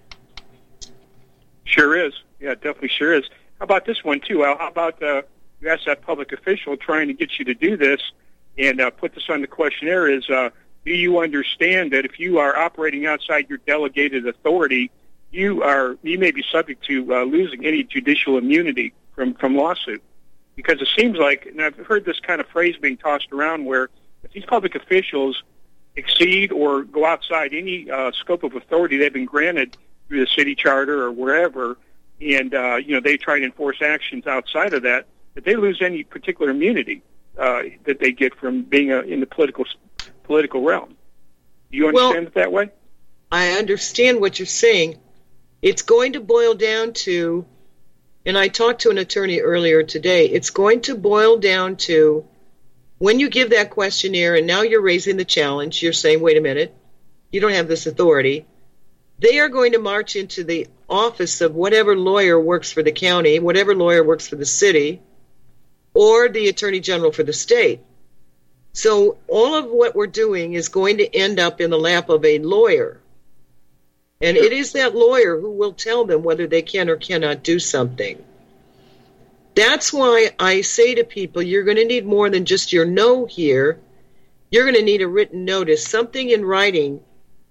[1.65, 2.13] Sure is.
[2.39, 3.25] Yeah, definitely sure is.
[3.57, 4.43] How about this one too?
[4.43, 5.23] How about uh,
[5.59, 7.99] you ask that public official trying to get you to do this
[8.59, 10.07] and uh, put this on the questionnaire?
[10.07, 10.51] Is uh,
[10.85, 14.91] do you understand that if you are operating outside your delegated authority,
[15.31, 20.01] you are you may be subject to uh, losing any judicial immunity from from lawsuit?
[20.55, 23.89] Because it seems like, and I've heard this kind of phrase being tossed around, where
[24.23, 25.43] if these public officials
[25.95, 29.77] exceed or go outside any uh, scope of authority they've been granted
[30.07, 31.77] through the city charter or wherever,
[32.21, 35.05] and uh, you know they try to enforce actions outside of that,
[35.35, 37.03] that they lose any particular immunity
[37.37, 39.65] uh, that they get from being uh in the political
[40.29, 40.95] political realm.
[41.71, 42.69] Do you Well- understand it that way?
[43.31, 44.99] I understand what you're saying.
[45.63, 47.45] It's going to boil down to,
[48.27, 52.27] and I talked to an attorney earlier today, it's going to boil down to
[52.99, 56.41] when you give that questionnaire and now you're raising the challenge, you're saying, wait a
[56.41, 56.75] minute,
[57.31, 58.45] you don't have this authority.
[59.17, 63.39] They are going to march into the office of whatever lawyer works for the county,
[63.39, 65.01] whatever lawyer works for the city,
[65.95, 67.81] or the attorney general for the state.
[68.79, 72.23] So all of what we're doing is going to end up in the lap of
[72.23, 73.01] a lawyer.
[74.21, 77.59] And it is that lawyer who will tell them whether they can or cannot do
[77.59, 78.23] something.
[79.53, 83.25] That's why I say to people, you're going to need more than just your no
[83.25, 83.81] here.
[84.49, 87.01] You're going to need a written notice, something in writing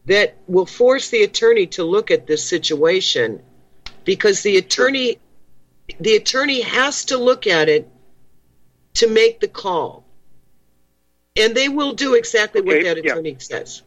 [0.06, 3.42] that will force the attorney to look at this situation
[4.06, 5.18] because the attorney
[6.00, 7.86] the attorney has to look at it
[8.94, 10.07] to make the call.
[11.38, 13.12] And they will do exactly what Okay, that yeah.
[13.12, 13.82] attorney says.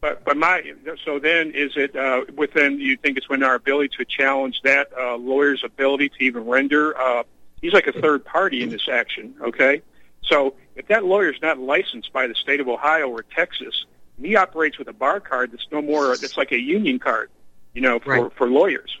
[0.00, 0.62] But but my
[1.04, 4.90] so then is it uh, within you think it's within our ability to challenge that
[4.98, 6.96] uh, lawyer's ability to even render?
[6.96, 7.24] Uh,
[7.60, 9.34] he's like a third party in this action.
[9.42, 9.82] Okay,
[10.22, 13.86] so if that lawyer's not licensed by the state of Ohio or Texas,
[14.16, 17.28] and he operates with a bar card that's no more that's like a union card,
[17.74, 18.32] you know, for Right.
[18.34, 18.96] for lawyers.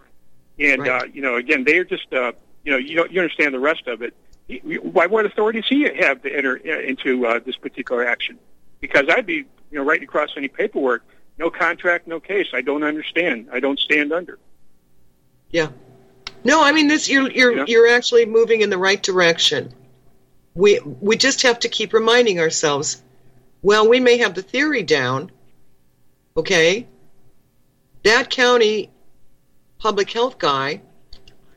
[0.58, 1.02] And Right.
[1.02, 2.32] uh, you know, again, they are just uh,
[2.64, 4.14] you know you don't you understand the rest of it.
[4.48, 8.38] Why what authority does he have to enter uh, into uh, this particular action?
[8.80, 11.04] Because I'd be you know writing across any paperwork,
[11.38, 12.48] no contract, no case.
[12.54, 13.48] I don't understand.
[13.52, 14.38] I don't stand under.
[15.50, 15.68] Yeah.
[16.44, 17.64] No, I mean this you're you're Yeah.
[17.66, 19.74] you're actually moving in the right direction.
[20.54, 23.02] We we just have to keep reminding ourselves,
[23.62, 25.30] well, we may have the theory down,
[26.36, 26.86] okay?
[28.02, 28.90] That county
[29.78, 30.80] public health guy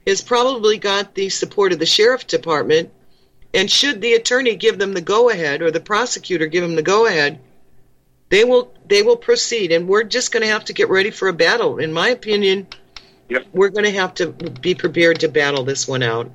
[0.05, 2.91] has probably got the support of the sheriff department
[3.53, 6.81] and should the attorney give them the go ahead or the prosecutor give them the
[6.81, 7.39] go ahead,
[8.29, 11.27] they will they will proceed and we're just going to have to get ready for
[11.27, 12.67] a battle in my opinion
[13.31, 13.47] Yep.
[13.53, 16.29] we're going to have to be prepared to battle this one out.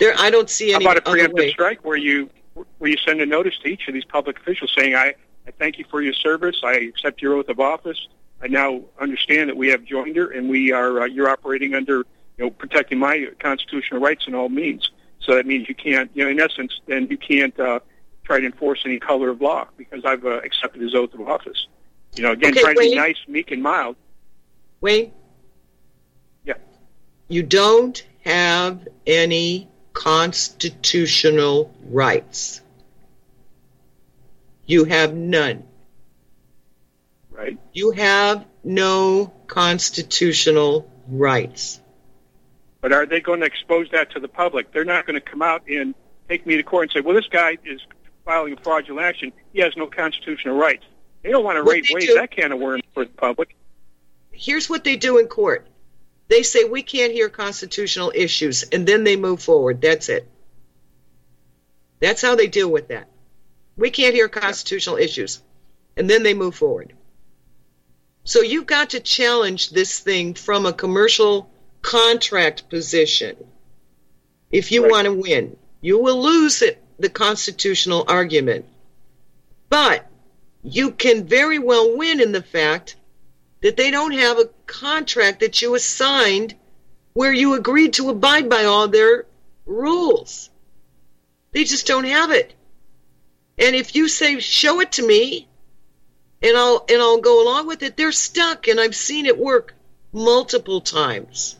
[0.00, 0.84] There, I don't see any.
[0.84, 3.94] How about a preemptive strike where you where you send a notice to each of
[3.94, 5.14] these public officials saying, "I
[5.46, 6.60] I thank you for your service.
[6.64, 8.08] I accept your oath of office.
[8.42, 12.04] I now understand that we have joinder and we are uh, you're operating under
[12.36, 14.90] you know protecting my constitutional rights in all means.
[15.20, 17.80] So that means you can't you know in essence then you can't uh,
[18.24, 21.66] try to enforce any color of law because I've uh, accepted his oath of office.
[22.16, 23.96] You know, again, Okay, trying to be nice, meek, and mild.
[24.80, 25.12] Wayne?
[26.44, 26.54] Yeah.
[27.28, 32.60] You don't have any constitutional rights.
[34.66, 35.64] You have none.
[37.30, 37.58] Right.
[37.72, 41.80] You have no constitutional rights.
[42.84, 44.70] But are they going to expose that to the public?
[44.70, 45.94] They're not going to come out and
[46.28, 47.80] take me to court and say, well, this guy is
[48.26, 49.32] filing a fraudulent action.
[49.54, 50.84] He has no constitutional rights.
[51.22, 53.56] They don't want to raise, do- that can of worms for the public.
[54.32, 55.66] Here's what they do in court.
[56.28, 59.80] They say we can't hear constitutional issues, and then they move forward.
[59.80, 60.30] That's it.
[62.00, 63.08] That's how they deal with that.
[63.78, 65.40] We can't hear constitutional issues,
[65.96, 66.92] and then they move forward.
[68.24, 71.48] So you've got to challenge this thing from a commercial
[71.84, 73.36] contract position.
[74.50, 74.90] If you Right.
[74.90, 78.64] want to win, you will lose it, the constitutional argument.
[79.68, 80.06] But
[80.62, 82.96] you can very well win in the fact
[83.60, 86.54] that they don't have a contract that you assigned
[87.12, 89.26] where you agreed to abide by all their
[89.66, 90.48] rules.
[91.52, 92.54] They just don't have it.
[93.58, 95.48] And if you say, show it to me,
[96.42, 99.74] and I'll and I'll go along with it, they're stuck, and I've seen it work
[100.12, 101.56] multiple times.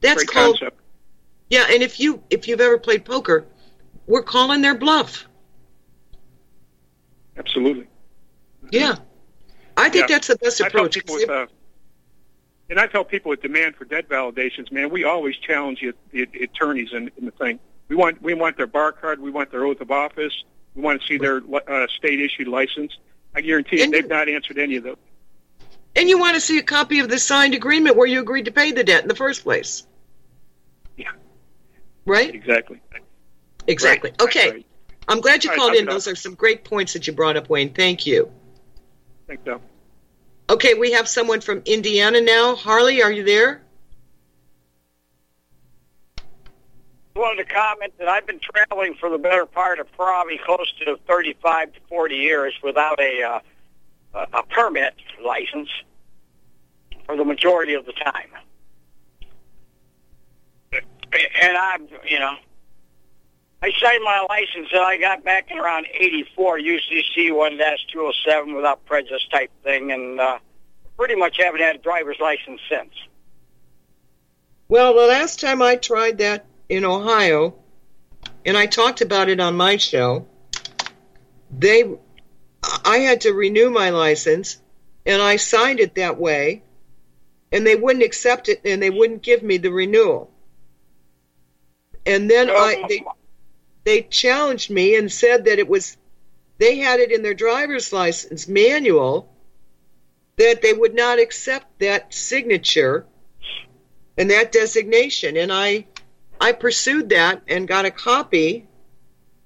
[0.00, 0.80] That's Great called concept.
[1.50, 1.66] yeah.
[1.70, 3.46] And if you if you've ever played poker,
[4.06, 5.26] we're calling their bluff.
[7.36, 7.86] Absolutely.
[8.70, 8.96] Yeah,
[9.76, 10.16] I think Yeah.
[10.16, 10.94] that's the best approach.
[10.94, 11.46] people with, uh,
[12.68, 16.42] and I tell people with demand for debt validations, man, we always challenge the, the
[16.42, 17.58] attorneys in, in the thing.
[17.88, 20.32] We want we want their bar card, we want their oath of office,
[20.74, 22.92] we want to see their uh, state issued license.
[23.34, 24.96] I guarantee you, And- they've not answered any of those.
[25.98, 28.52] And you want to see a copy of the signed agreement where you agreed to
[28.52, 29.84] pay the debt in the first place.
[30.96, 31.10] Yeah.
[32.06, 32.32] Right?
[32.32, 32.80] Exactly.
[33.66, 34.10] Exactly.
[34.10, 34.50] Right, Okay.
[34.52, 34.66] right.
[35.08, 35.84] I'm glad you All right, called I'm in.
[35.86, 35.94] done.
[35.96, 37.74] Those are some great points that you brought up, Wayne.
[37.74, 38.30] Thank you.
[39.26, 39.60] Thanks, Al.
[40.50, 42.54] Okay, we have someone from Indiana now.
[42.54, 43.62] Harley, are you there?
[47.16, 50.72] I wanted to comment that I've been traveling for the better part of probably close
[50.84, 53.40] to 35 to 40 years without a uh,
[54.14, 54.94] a a permit
[55.24, 55.68] license
[57.08, 58.28] for the majority of the time.
[61.40, 62.34] And I'm, you know,
[63.62, 69.26] I signed my license and I got back in around 84, UCC 1-207 without prejudice
[69.32, 70.38] type thing, and uh,
[70.98, 72.92] pretty much haven't had a driver's license since.
[74.68, 77.54] Well, the last time I tried that in Ohio,
[78.44, 80.26] and I talked about it on my show,
[81.50, 81.90] they,
[82.84, 84.60] I had to renew my license,
[85.06, 86.64] and I signed it that way,
[87.52, 90.30] and they wouldn't accept it, and they wouldn't give me the renewal.
[92.04, 93.04] And then I, they,
[93.84, 95.96] they challenged me and said that it was,
[96.58, 99.32] they had it in their driver's license manual
[100.36, 103.04] that they would not accept that signature
[104.16, 105.36] and that designation.
[105.36, 105.86] And I,
[106.40, 108.66] I pursued that and got a copy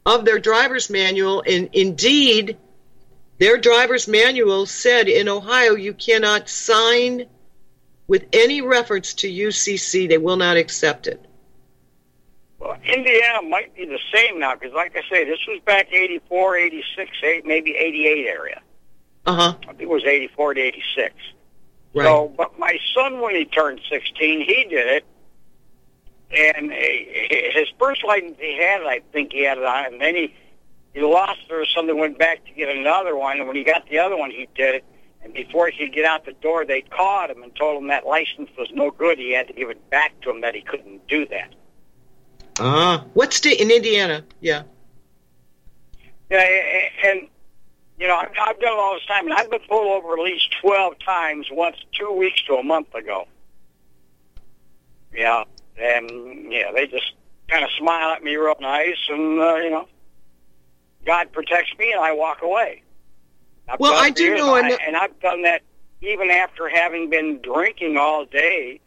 [0.05, 1.43] of their driver's manual.
[1.47, 2.59] And indeed,
[3.39, 7.27] their driver's manual said in Ohio you cannot sign
[8.07, 10.09] with any reference to UCC.
[10.09, 11.25] They will not accept it.
[12.59, 16.57] Well, Indiana might be the same now because, like I say, this was back 84,
[16.57, 18.63] 86, eight, maybe 88 area.
[19.27, 19.55] Uh huh.
[19.63, 21.15] I think it was 84 to 86.
[21.95, 22.05] Right.
[22.05, 25.05] So, but my son, when he turned 16, he did it.
[26.31, 30.15] And uh, his first license he had, I think he had it on, and then
[30.15, 30.35] he,
[30.95, 33.39] he lost it or something, went back to get another one.
[33.39, 34.85] And when he got the other one, he did it.
[35.25, 38.07] And before he could get out the door, they caught him and told him that
[38.07, 39.19] license was no good.
[39.19, 41.55] He had to give it back to him that he couldn't do that.
[42.59, 44.25] Ah, what state in Indiana?
[44.41, 44.63] Yeah.
[46.31, 46.45] Yeah,
[47.05, 47.29] and
[47.99, 50.19] you know, I've, I've done it all this time, and I've been pulled over at
[50.19, 53.29] least twelve times, once two weeks to a month ago.
[55.15, 55.45] Yeah,
[55.79, 57.13] and yeah, they just
[57.49, 59.89] kind of smile at me real nice, and uh, you know,
[61.05, 62.83] God protects me, and I walk away.
[63.69, 65.63] I've Well, I do know and, I, and I've done that
[66.01, 68.81] even after having been drinking all day.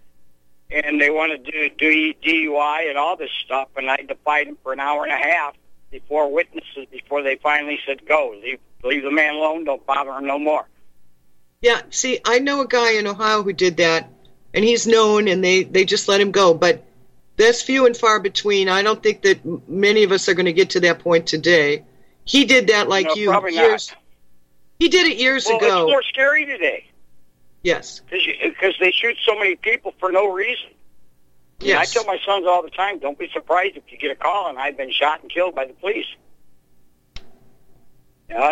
[0.71, 4.57] And they want to do do DUI and all this stuff, and I defied them
[4.63, 5.55] for an hour and a half
[5.91, 10.25] before witnesses before they finally said go leave leave the man alone don't bother him
[10.25, 10.65] no more
[11.61, 14.11] Yeah, see, I know a guy in Ohio who did that,
[14.53, 16.53] and he's known, and they they just let him go.
[16.53, 16.83] But
[17.37, 18.69] that's few and far between.
[18.69, 21.27] I don't think that m- many of us are going to get to that point
[21.27, 21.83] today.
[22.25, 23.91] He did that like No, you years.
[23.91, 23.97] not.
[24.79, 25.83] He did it years well ago.
[25.83, 26.89] it's more scary today
[27.63, 28.01] yes.
[28.09, 30.69] because they shoot so many people for no reason
[31.61, 31.89] Yes.
[31.89, 34.49] I tell my sons all the time don't be surprised if you get a call
[34.49, 36.07] and I've been shot and killed by the police
[38.29, 38.49] yeah,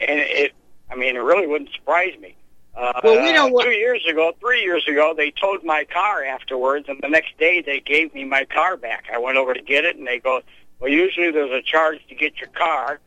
[0.00, 0.52] and it
[0.90, 2.36] I mean, it really wouldn't surprise me.
[2.76, 6.22] Uh, Well, we know what- Two years ago, three years ago, they towed my car
[6.22, 9.06] afterwards, and the next day they gave me my car back.
[9.12, 10.42] I went over to get it, and they go,
[10.80, 13.00] "Well, usually there's a charge to get your car,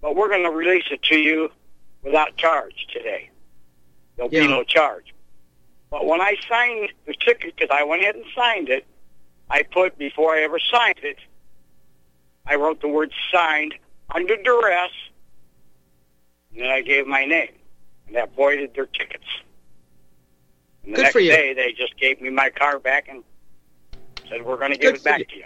[0.00, 1.50] but we're going to release it to you
[2.06, 3.28] without charge today.
[4.16, 4.42] There'll Yeah.
[4.42, 5.12] be no charge."
[5.90, 8.86] But when I signed the ticket, because I went ahead and signed it,
[9.50, 11.18] I put before I ever signed it,
[12.46, 13.74] I wrote the word "signed"
[14.10, 14.92] under duress,
[16.52, 17.52] and then I gave my name,
[18.06, 19.26] and that voided their tickets.
[20.84, 21.32] And the Good next for you.
[21.32, 23.22] day, they just gave me my car back and
[24.28, 25.24] said, "We're going to give Good it back you.
[25.26, 25.44] to you."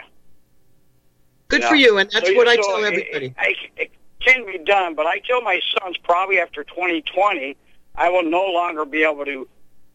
[1.47, 1.69] Good know?
[1.69, 3.33] for you, and that's So- what I so tell everybody.
[3.37, 3.91] I, it
[4.21, 7.55] can be done, but I tell my sons probably after 2020,
[7.95, 9.31] I will no longer be able to,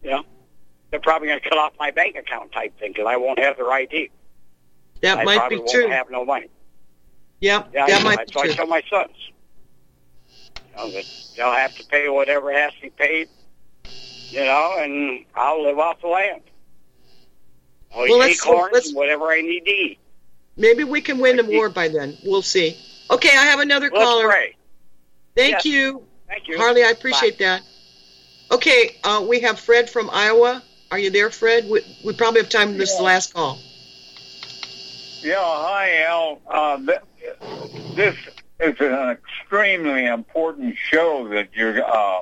[0.02, 0.24] you know,
[0.90, 3.56] they're probably going to cut off my bank account type thing because I won't have
[3.56, 4.10] their ID.
[5.02, 5.88] That I might be won't true.
[5.88, 6.48] have no money.
[7.40, 8.54] Yep, Yeah, that I, might that's be I true.
[8.54, 9.10] tell my sons.
[10.70, 11.04] You know, that
[11.36, 13.28] they'll have to pay whatever has to be paid,
[14.30, 16.42] you know, and I'll live off the land.
[17.94, 19.98] I'll Well, eat let's acorns let's- and whatever I need to eat.
[20.58, 22.16] Maybe we can win the war by then.
[22.24, 22.76] We'll see.
[23.10, 24.28] Okay, I have another Let's caller.
[24.28, 24.56] pray.
[25.36, 25.64] Thank Yes.
[25.66, 26.02] you.
[26.28, 26.58] Thank you.
[26.58, 27.62] Harley, I appreciate that.
[28.50, 30.62] Okay, uh, we have Fred from Iowa.
[30.90, 31.68] Are you there, Fred?
[31.68, 33.58] We, we probably have time for this last call.
[35.22, 36.40] Yeah, hi, Al.
[36.46, 37.00] Uh, th-
[37.94, 38.16] this
[38.60, 42.20] is an extremely important show that you're uh,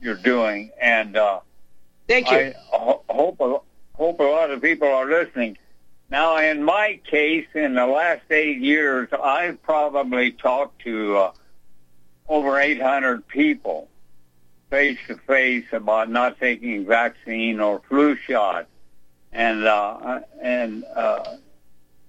[0.00, 1.40] you're doing, and uh,
[2.08, 2.36] Thank you.
[2.38, 3.58] I ho- hope a,
[3.96, 5.58] hope a lot of people are listening.
[6.08, 11.32] Now, in my case, in the last eight years, I've probably talked to uh,
[12.28, 13.88] over 800 people
[14.70, 18.66] face to face about not taking vaccine or flu shot,
[19.32, 21.36] and uh, and uh,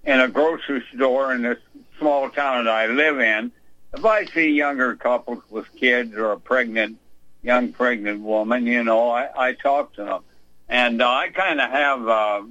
[0.04, 1.60] in a grocery store in this
[2.00, 3.52] small town that I live in,
[3.94, 6.98] if I see younger couples with kids or a pregnant
[7.42, 10.24] young pregnant woman, you know, I, I talk to them,
[10.70, 12.08] and uh, I kind of have.
[12.08, 12.42] Uh,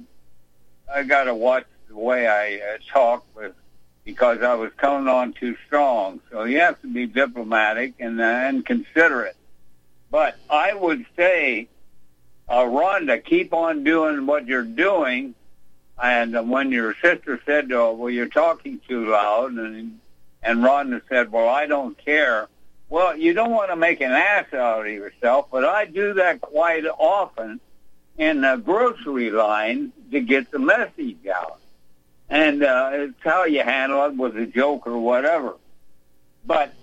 [0.93, 3.53] I got to watch the way I uh, talk with
[4.03, 6.21] because I was coming on too strong.
[6.31, 9.35] So you have to be diplomatic and uh, and considerate.
[10.09, 11.67] But I would say,
[12.47, 15.35] uh, Rhonda, keep on doing what you're doing.
[16.01, 19.99] And uh, when your sister said, oh, "Well, you're talking too loud," and
[20.41, 22.47] and Rhonda said, "Well, I don't care."
[22.89, 26.39] Well, you don't want to make an ass out of yourself, but I do that
[26.39, 27.59] quite often
[28.17, 31.59] in the grocery line to get the message out.
[32.29, 35.55] And uh, it's how you handle it with a joke or whatever.
[36.45, 36.73] But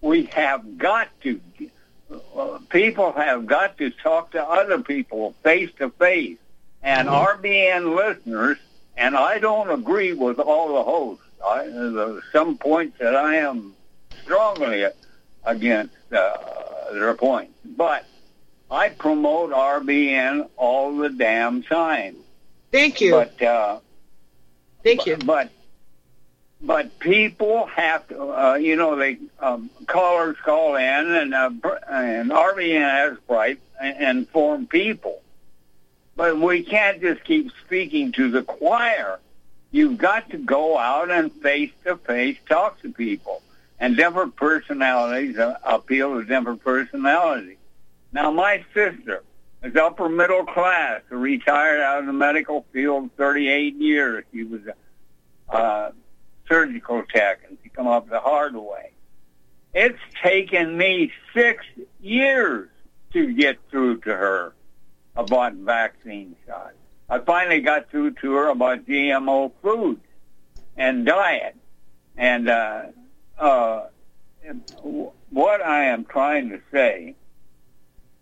[0.00, 1.40] we have got to,
[2.36, 6.38] uh, people have got to talk to other people face to face.
[6.82, 8.58] And RBN listeners,
[8.96, 11.24] and I don't agree with all the hosts.
[11.44, 13.74] I, there's some points that I am
[14.22, 14.86] strongly
[15.44, 17.54] against uh, their points.
[17.64, 18.04] But
[18.70, 22.16] I promote RBN all the damn time.
[22.70, 23.12] Thank you.
[23.12, 23.80] But uh,
[24.82, 25.16] Thank you.
[25.16, 25.50] But
[26.60, 31.50] but people have to, uh, you know, they um, callers call in, and uh,
[31.88, 35.22] and RBN has right and inform people.
[36.16, 39.20] But we can't just keep speaking to the choir.
[39.70, 43.42] You've got to go out and face to face talk to people,
[43.78, 47.57] and different personalities uh, appeal to different personalities.
[48.12, 49.22] Now, my sister
[49.62, 54.24] is upper middle class, retired out of the medical field 38 years.
[54.32, 55.92] She was a uh,
[56.48, 58.92] surgical tech, and she come up the hard way.
[59.74, 61.64] It's taken me six
[62.00, 62.68] years
[63.12, 64.54] to get through to her
[65.16, 66.74] about vaccine shots.
[67.10, 70.00] I finally got through to her about GMO food
[70.76, 71.56] and diet.
[72.16, 72.82] And uh,
[73.38, 73.86] uh,
[75.30, 77.14] what I am trying to say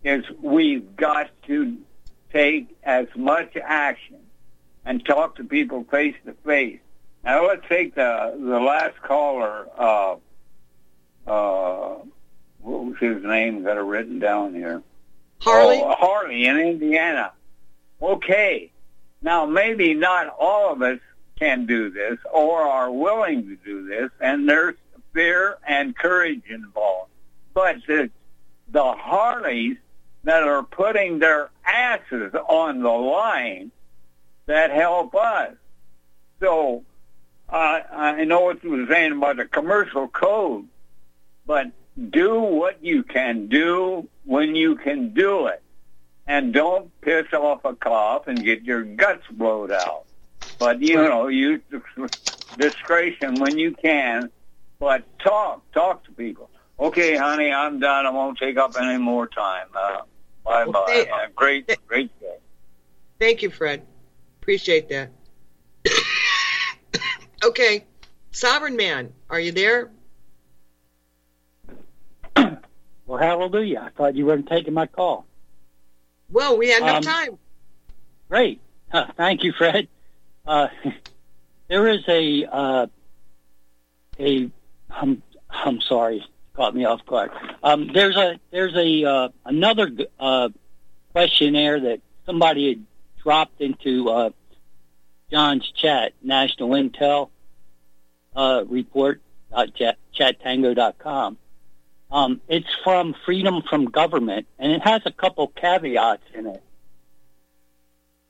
[0.07, 1.77] is we've got to
[2.31, 4.19] take as much action
[4.85, 6.79] and talk to people face to face.
[7.25, 9.67] Now let's take the the last caller.
[9.77, 10.15] Uh,
[11.29, 11.95] uh,
[12.61, 13.63] what was his name?
[13.63, 14.81] Got it written down here.
[15.41, 15.81] Harley.
[15.83, 17.33] Oh, Harley in Indiana.
[18.01, 18.71] Okay.
[19.21, 20.99] Now maybe not all of us
[21.37, 24.75] can do this or are willing to do this, and there's
[25.13, 27.11] fear and courage involved.
[27.53, 28.09] But the
[28.69, 29.77] the Harleys
[30.27, 33.71] that are putting their asses on the line
[34.45, 35.53] that help us.
[36.41, 36.83] So
[37.47, 40.67] uh, I know what you were saying about the commercial code,
[41.45, 41.67] but
[42.09, 45.63] do what you can do when you can do it.
[46.27, 50.07] And don't piss off a cop and get your guts blowed out.
[50.59, 51.61] But, you know, use
[52.57, 54.29] discretion when you can,
[54.77, 56.49] but talk, talk to people.
[56.77, 58.05] Okay, honey, I'm done.
[58.05, 59.67] I won't take up any more time.
[59.73, 60.01] Uh,
[60.47, 60.83] bye bye.
[60.87, 62.37] thank- Uh, great, great day.
[63.19, 63.85] Thank you, Fred.
[64.41, 65.09] Appreciate that.
[67.43, 67.85] okay,
[68.31, 69.91] Sovereign Man, are you there?
[73.07, 73.83] Well, hallelujah.
[73.85, 75.25] I thought you weren't taking my call.
[76.29, 77.37] Well, we had enough Um, time.
[78.27, 78.59] Great.
[78.91, 79.87] Uh, thank you, Fred.
[80.45, 80.67] Uh,
[81.69, 82.87] there is a, uh,
[84.19, 84.51] a,
[84.89, 86.21] I'm, I'm sorry,
[86.57, 87.31] caught me off guard.
[87.63, 89.89] Um, there's a, there's a, uh, another,
[90.19, 90.49] uh,
[91.13, 92.85] questionnaire that somebody had
[93.23, 94.29] dropped into, uh,
[95.31, 97.29] John's chat, National Intel,
[98.35, 99.21] uh, report,
[99.53, 101.37] chatango.com.
[102.09, 106.63] Um, it's from Freedom from Government, and it has a couple caveats in it.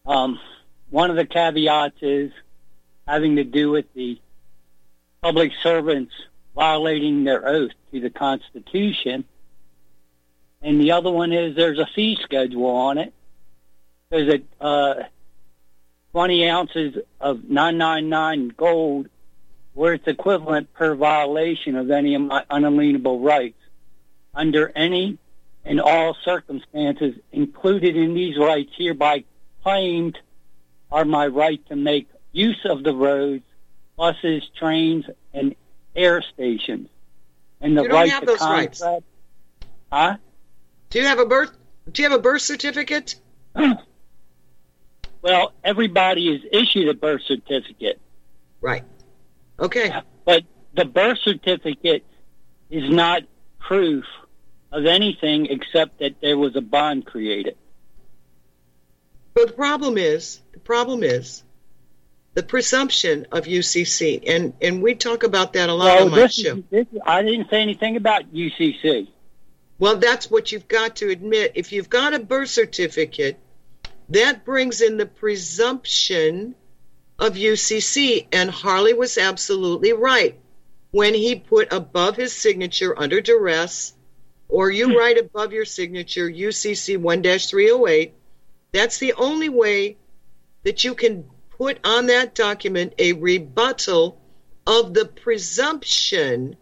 [0.05, 0.39] Um,
[0.89, 2.32] one of the caveats is
[3.07, 4.19] having to do with the
[5.21, 6.13] public servants
[6.55, 9.25] violating their oath the Constitution.
[10.61, 13.13] And the other one is there's a fee schedule on it.
[14.09, 15.03] There's a uh,
[16.11, 19.09] 20 ounces of 999 gold
[19.75, 23.59] worth equivalent per violation of any of my unalienable rights
[24.33, 25.17] under any
[25.67, 29.23] and all circumstances included in these rights hereby
[29.61, 30.17] claimed
[30.91, 33.43] are my right to make use of the roads,
[33.97, 35.55] buses, trains, and
[35.95, 36.87] air stations,
[37.62, 38.84] and the You don't right have to those rights.
[39.91, 40.18] Huh?
[40.89, 41.51] Do you have a birth?
[41.91, 43.16] Do you have a birth certificate?
[45.22, 47.99] Well, everybody is issued a birth certificate.
[48.62, 48.84] Right.
[49.60, 49.93] Okay.
[50.24, 50.43] But
[50.74, 52.05] the birth certificate
[52.70, 53.24] is not
[53.60, 54.05] proof
[54.72, 57.58] of anything except that there was a bond created.
[59.34, 61.43] But the problem is, the problem is
[62.38, 66.17] the presumption of UCC, and and we talk about that a lot Well, on my
[66.19, 66.57] this, show.
[66.57, 69.07] is, this I didn't say anything about UCC.
[69.79, 71.53] Well, that's what you've got to admit.
[71.55, 73.39] If you've got a birth certificate,
[74.09, 76.53] that brings in the presumption
[77.17, 80.39] of UCC, and Harley was absolutely right
[80.91, 83.93] when he put above his signature under duress,
[84.47, 84.95] or you hmm.
[84.95, 88.13] write above your signature UCC 1 308.
[88.73, 89.97] That's the only way
[90.61, 91.25] that you can
[91.58, 94.20] put on that document a rebuttal
[94.66, 96.55] of the presumption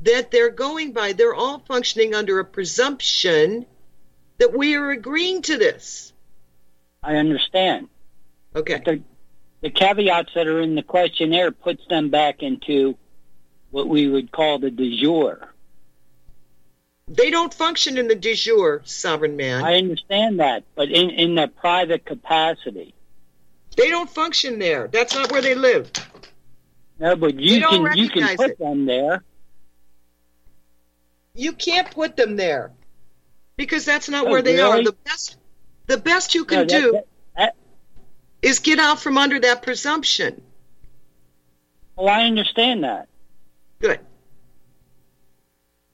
[0.00, 1.12] that they're going by.
[1.12, 3.66] They're all functioning under a presumption
[4.38, 6.12] that we are agreeing to this.
[7.02, 7.88] I understand.
[8.54, 8.80] Okay.
[8.84, 9.02] The,
[9.60, 12.96] the caveats that are in the questionnaire puts them back into
[13.70, 15.52] what we would call the de jure.
[17.08, 19.64] They don't function in the de jure, sovereign man.
[19.64, 22.94] I understand that, but in, in the private capacity.
[23.78, 24.88] They don't function there.
[24.88, 25.90] That's not where they live.
[26.98, 28.58] No, but you can you can put it.
[28.58, 29.22] them there.
[31.34, 32.72] You can't put them there
[33.56, 34.82] because that's not Oh, where they are.
[34.82, 35.36] The best,
[35.86, 37.06] the best you No, can that- do that-
[37.36, 37.54] that-
[38.42, 40.42] is get out from under that presumption.
[41.94, 43.08] well, I understand that.
[43.78, 44.00] Good.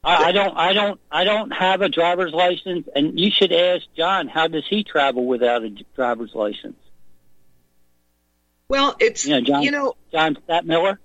[0.02, 3.84] I, I don't I don't I don't have a driver's license, and you should ask
[3.94, 6.76] John how does he travel without a driver's license?
[8.68, 10.98] Well, it's You know, John you know John Stadtmiller.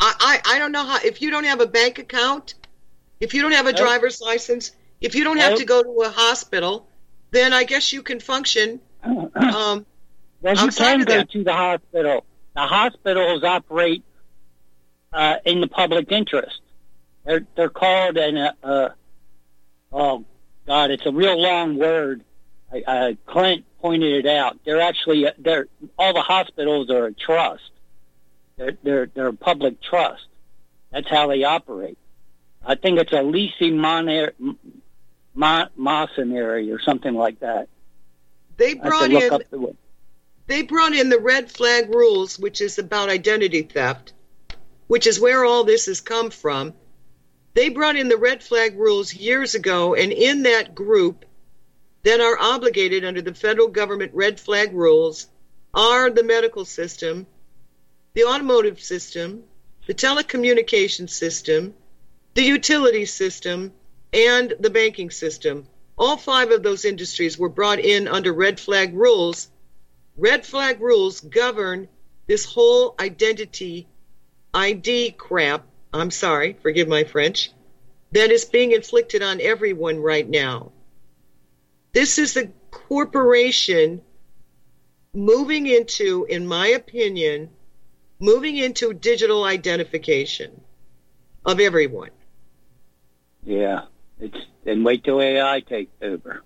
[0.00, 2.54] I, I I don't know how if you don't have a bank account,
[3.20, 3.80] if you don't have a Nope.
[3.80, 6.88] driver's license, if you don't have to go to a hospital,
[7.30, 8.80] then I guess you can function.
[9.04, 9.86] Um,
[10.40, 12.24] Well, you can go to the hospital.
[12.54, 14.04] The hospitals operate
[15.12, 16.60] uh, in the public interest.
[17.24, 18.88] They're they're called an uh, uh,
[19.92, 20.24] oh
[20.66, 22.24] God, it's a real long word.
[22.72, 24.58] I, uh, Clint pointed it out.
[24.64, 25.66] They're actually they're
[25.98, 27.70] all the hospitals are a trust.
[28.56, 30.26] They're they're they're a public trust.
[30.90, 31.98] That's how they operate.
[32.64, 34.32] I think it's a leasing moner,
[35.34, 37.68] mon, or something like that.
[38.56, 39.76] they brought in the
[40.46, 44.12] they brought in the red flag rules, which is about identity theft,
[44.86, 46.74] which is where all this has come from.
[47.54, 51.24] They brought in the red flag rules years ago, and in that group
[52.04, 55.28] that are obligated under the federal government red flag rules
[55.74, 57.26] are the medical system,
[58.14, 59.44] the automotive system,
[59.86, 61.74] the telecommunication system,
[62.34, 63.72] the utility system,
[64.12, 65.66] and the banking system.
[65.96, 69.48] All five of those industries were brought in under red flag rules.
[70.16, 71.88] Red flag rules govern
[72.26, 73.86] this whole identity
[74.52, 75.66] ID crap.
[75.92, 77.50] I'm sorry, forgive my French,
[78.12, 80.72] that is being inflicted on everyone right now.
[81.92, 84.00] This is a corporation
[85.14, 87.50] moving into, in my opinion,
[88.18, 90.60] moving into digital identification
[91.44, 92.10] of everyone.
[93.44, 93.82] Yeah,
[94.20, 96.42] it's and wait till AI takes over.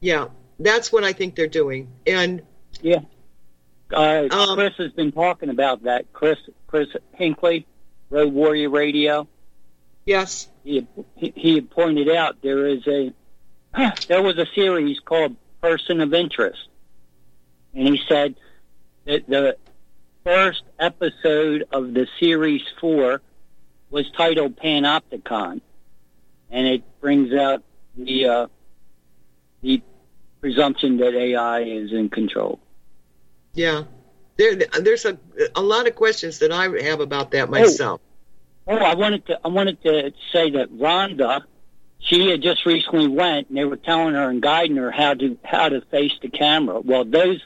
[0.00, 1.92] Yeah, that's what I think they're doing.
[2.06, 2.42] And
[2.80, 3.00] yeah,
[3.92, 6.12] uh, Um, Chris has been talking about that.
[6.12, 6.88] Chris Chris
[7.18, 7.66] Hinkley,
[8.10, 9.28] Road Warrior Radio.
[10.06, 10.86] Yes, he
[11.16, 13.12] he, he pointed out there is a
[14.08, 16.68] there was a series called Person of Interest,
[17.74, 18.34] and he said
[19.04, 19.56] that the
[20.24, 23.20] first episode of the series four
[23.90, 25.60] was titled Panopticon,
[26.50, 27.62] and it brings out
[27.96, 28.46] the uh,
[29.62, 29.82] the
[30.40, 32.58] presumption that AI is in control.
[33.54, 33.84] yeah.
[34.36, 35.18] There, there's a
[35.54, 38.02] a lot of questions that I have about that myself.
[38.66, 41.42] Oh, I wanted to I wanted to say that Rhonda,
[41.98, 45.36] she had just recently went and they were telling her and guiding her how to
[45.44, 46.80] how to face the camera.
[46.80, 47.40] Well, those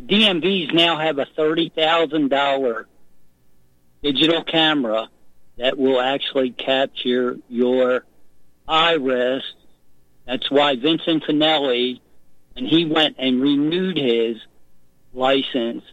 [0.00, 2.86] DMVs now have a thirty thousand dollar
[4.02, 5.08] digital camera
[5.56, 8.04] that will actually capture your
[8.68, 9.42] iris.
[10.26, 12.00] That's why Vincent Finelli,
[12.56, 14.36] and he went and renewed his
[15.12, 15.84] license.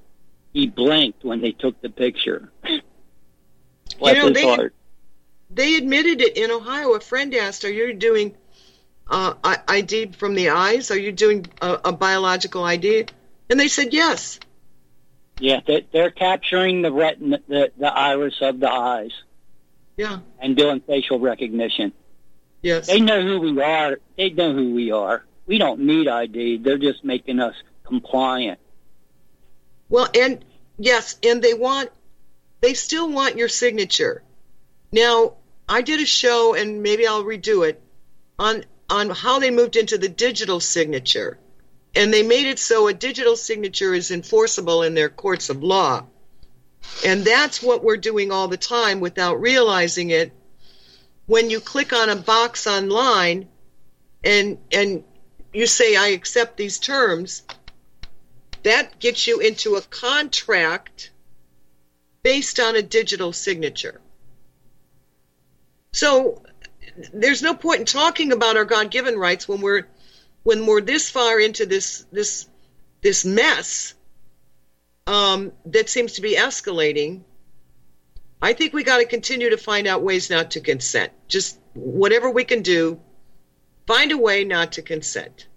[0.54, 2.52] He blinked when they took the picture.
[4.00, 4.74] Bless know, his heart.
[5.54, 6.94] They admitted it in Ohio.
[6.94, 8.36] A friend asked, "Are you doing
[9.10, 9.34] uh,
[9.68, 10.92] ID from the eyes?
[10.92, 13.06] Are you doing a, a biological ID?"
[13.50, 14.40] And they said yes.
[15.40, 19.12] Yeah, they, they're capturing the retina, the, the iris of the eyes,
[19.98, 20.20] Yeah.
[20.40, 21.94] and doing facial recognition.
[22.62, 22.88] Yes.
[22.88, 24.00] They know who we are.
[24.18, 25.26] They know who we are.
[25.48, 26.58] We don't need ID.
[26.58, 28.60] They're just making us compliant.
[29.90, 30.46] Well, and
[30.78, 31.90] yes, and they want,
[32.62, 34.22] they still want your signature.
[34.92, 35.34] Now,
[35.72, 37.82] I did a show, and maybe I'll redo it
[38.38, 41.40] on on how they moved into the digital signature,
[41.96, 46.06] and they made it so a digital signature is enforceable in their courts of law,
[47.06, 50.34] and that's what we're doing all the time without realizing it.
[51.26, 53.48] When you click on a box online,
[54.26, 55.06] and and
[55.54, 57.44] you say I accept these terms,
[58.64, 61.12] that gets you into a contract
[62.24, 64.01] based on a digital signature.
[65.94, 66.42] So
[67.14, 69.88] there's no point in talking about our God-given rights when we're
[70.44, 72.48] when we're this far into this this
[73.02, 73.94] this mess
[75.08, 77.22] um, that seems to be escalating.
[78.42, 81.12] I think we got to continue to find out ways not to consent.
[81.28, 83.00] Just whatever we can do,
[83.86, 85.48] find a way not to consent.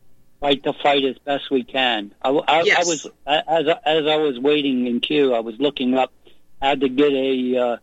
[0.40, 2.14] Fight the fight as best we can.
[2.22, 2.86] I, I, Yes.
[2.86, 5.32] I was as as I was waiting in queue.
[5.32, 6.12] I was looking up
[6.60, 7.80] how to get a, uh, a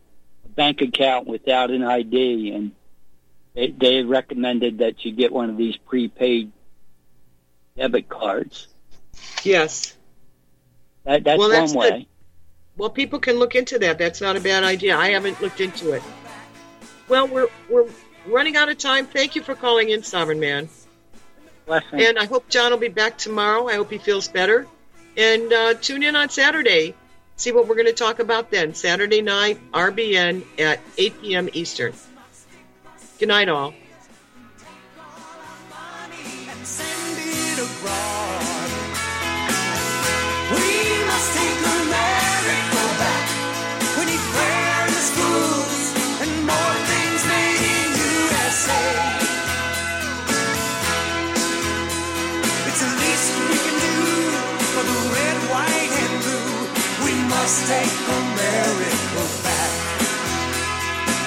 [0.54, 2.72] bank account without an ID, and
[3.54, 6.52] they, they recommended that you get one of these prepaid
[7.76, 8.68] debit cards.
[9.42, 9.96] Yes.
[11.04, 11.94] That, that's Well, that's one good.
[11.94, 12.06] way.
[12.76, 13.98] Well, people can look into that.
[13.98, 14.96] That's not a bad idea.
[14.96, 16.02] I haven't looked into it.
[17.08, 17.88] Well, we're we're
[18.26, 19.06] running out of time.
[19.06, 20.68] Thank you for calling in, Sovereign Man.
[21.66, 22.00] Blessing.
[22.00, 23.68] And I hope John will be back tomorrow.
[23.68, 24.66] I hope he feels better.
[25.16, 26.94] And uh, tune in on Saturday.
[27.42, 28.72] See what we're going to talk about then.
[28.72, 31.48] Saturday night, RBN at 8 p.m.
[31.52, 31.92] Eastern.
[33.18, 33.74] Good night, all.
[57.42, 59.72] Must take America back.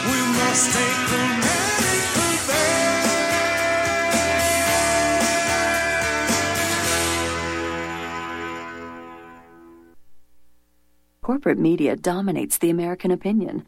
[0.08, 3.04] We must take America back.
[11.22, 13.68] Corporate media dominates the American opinion.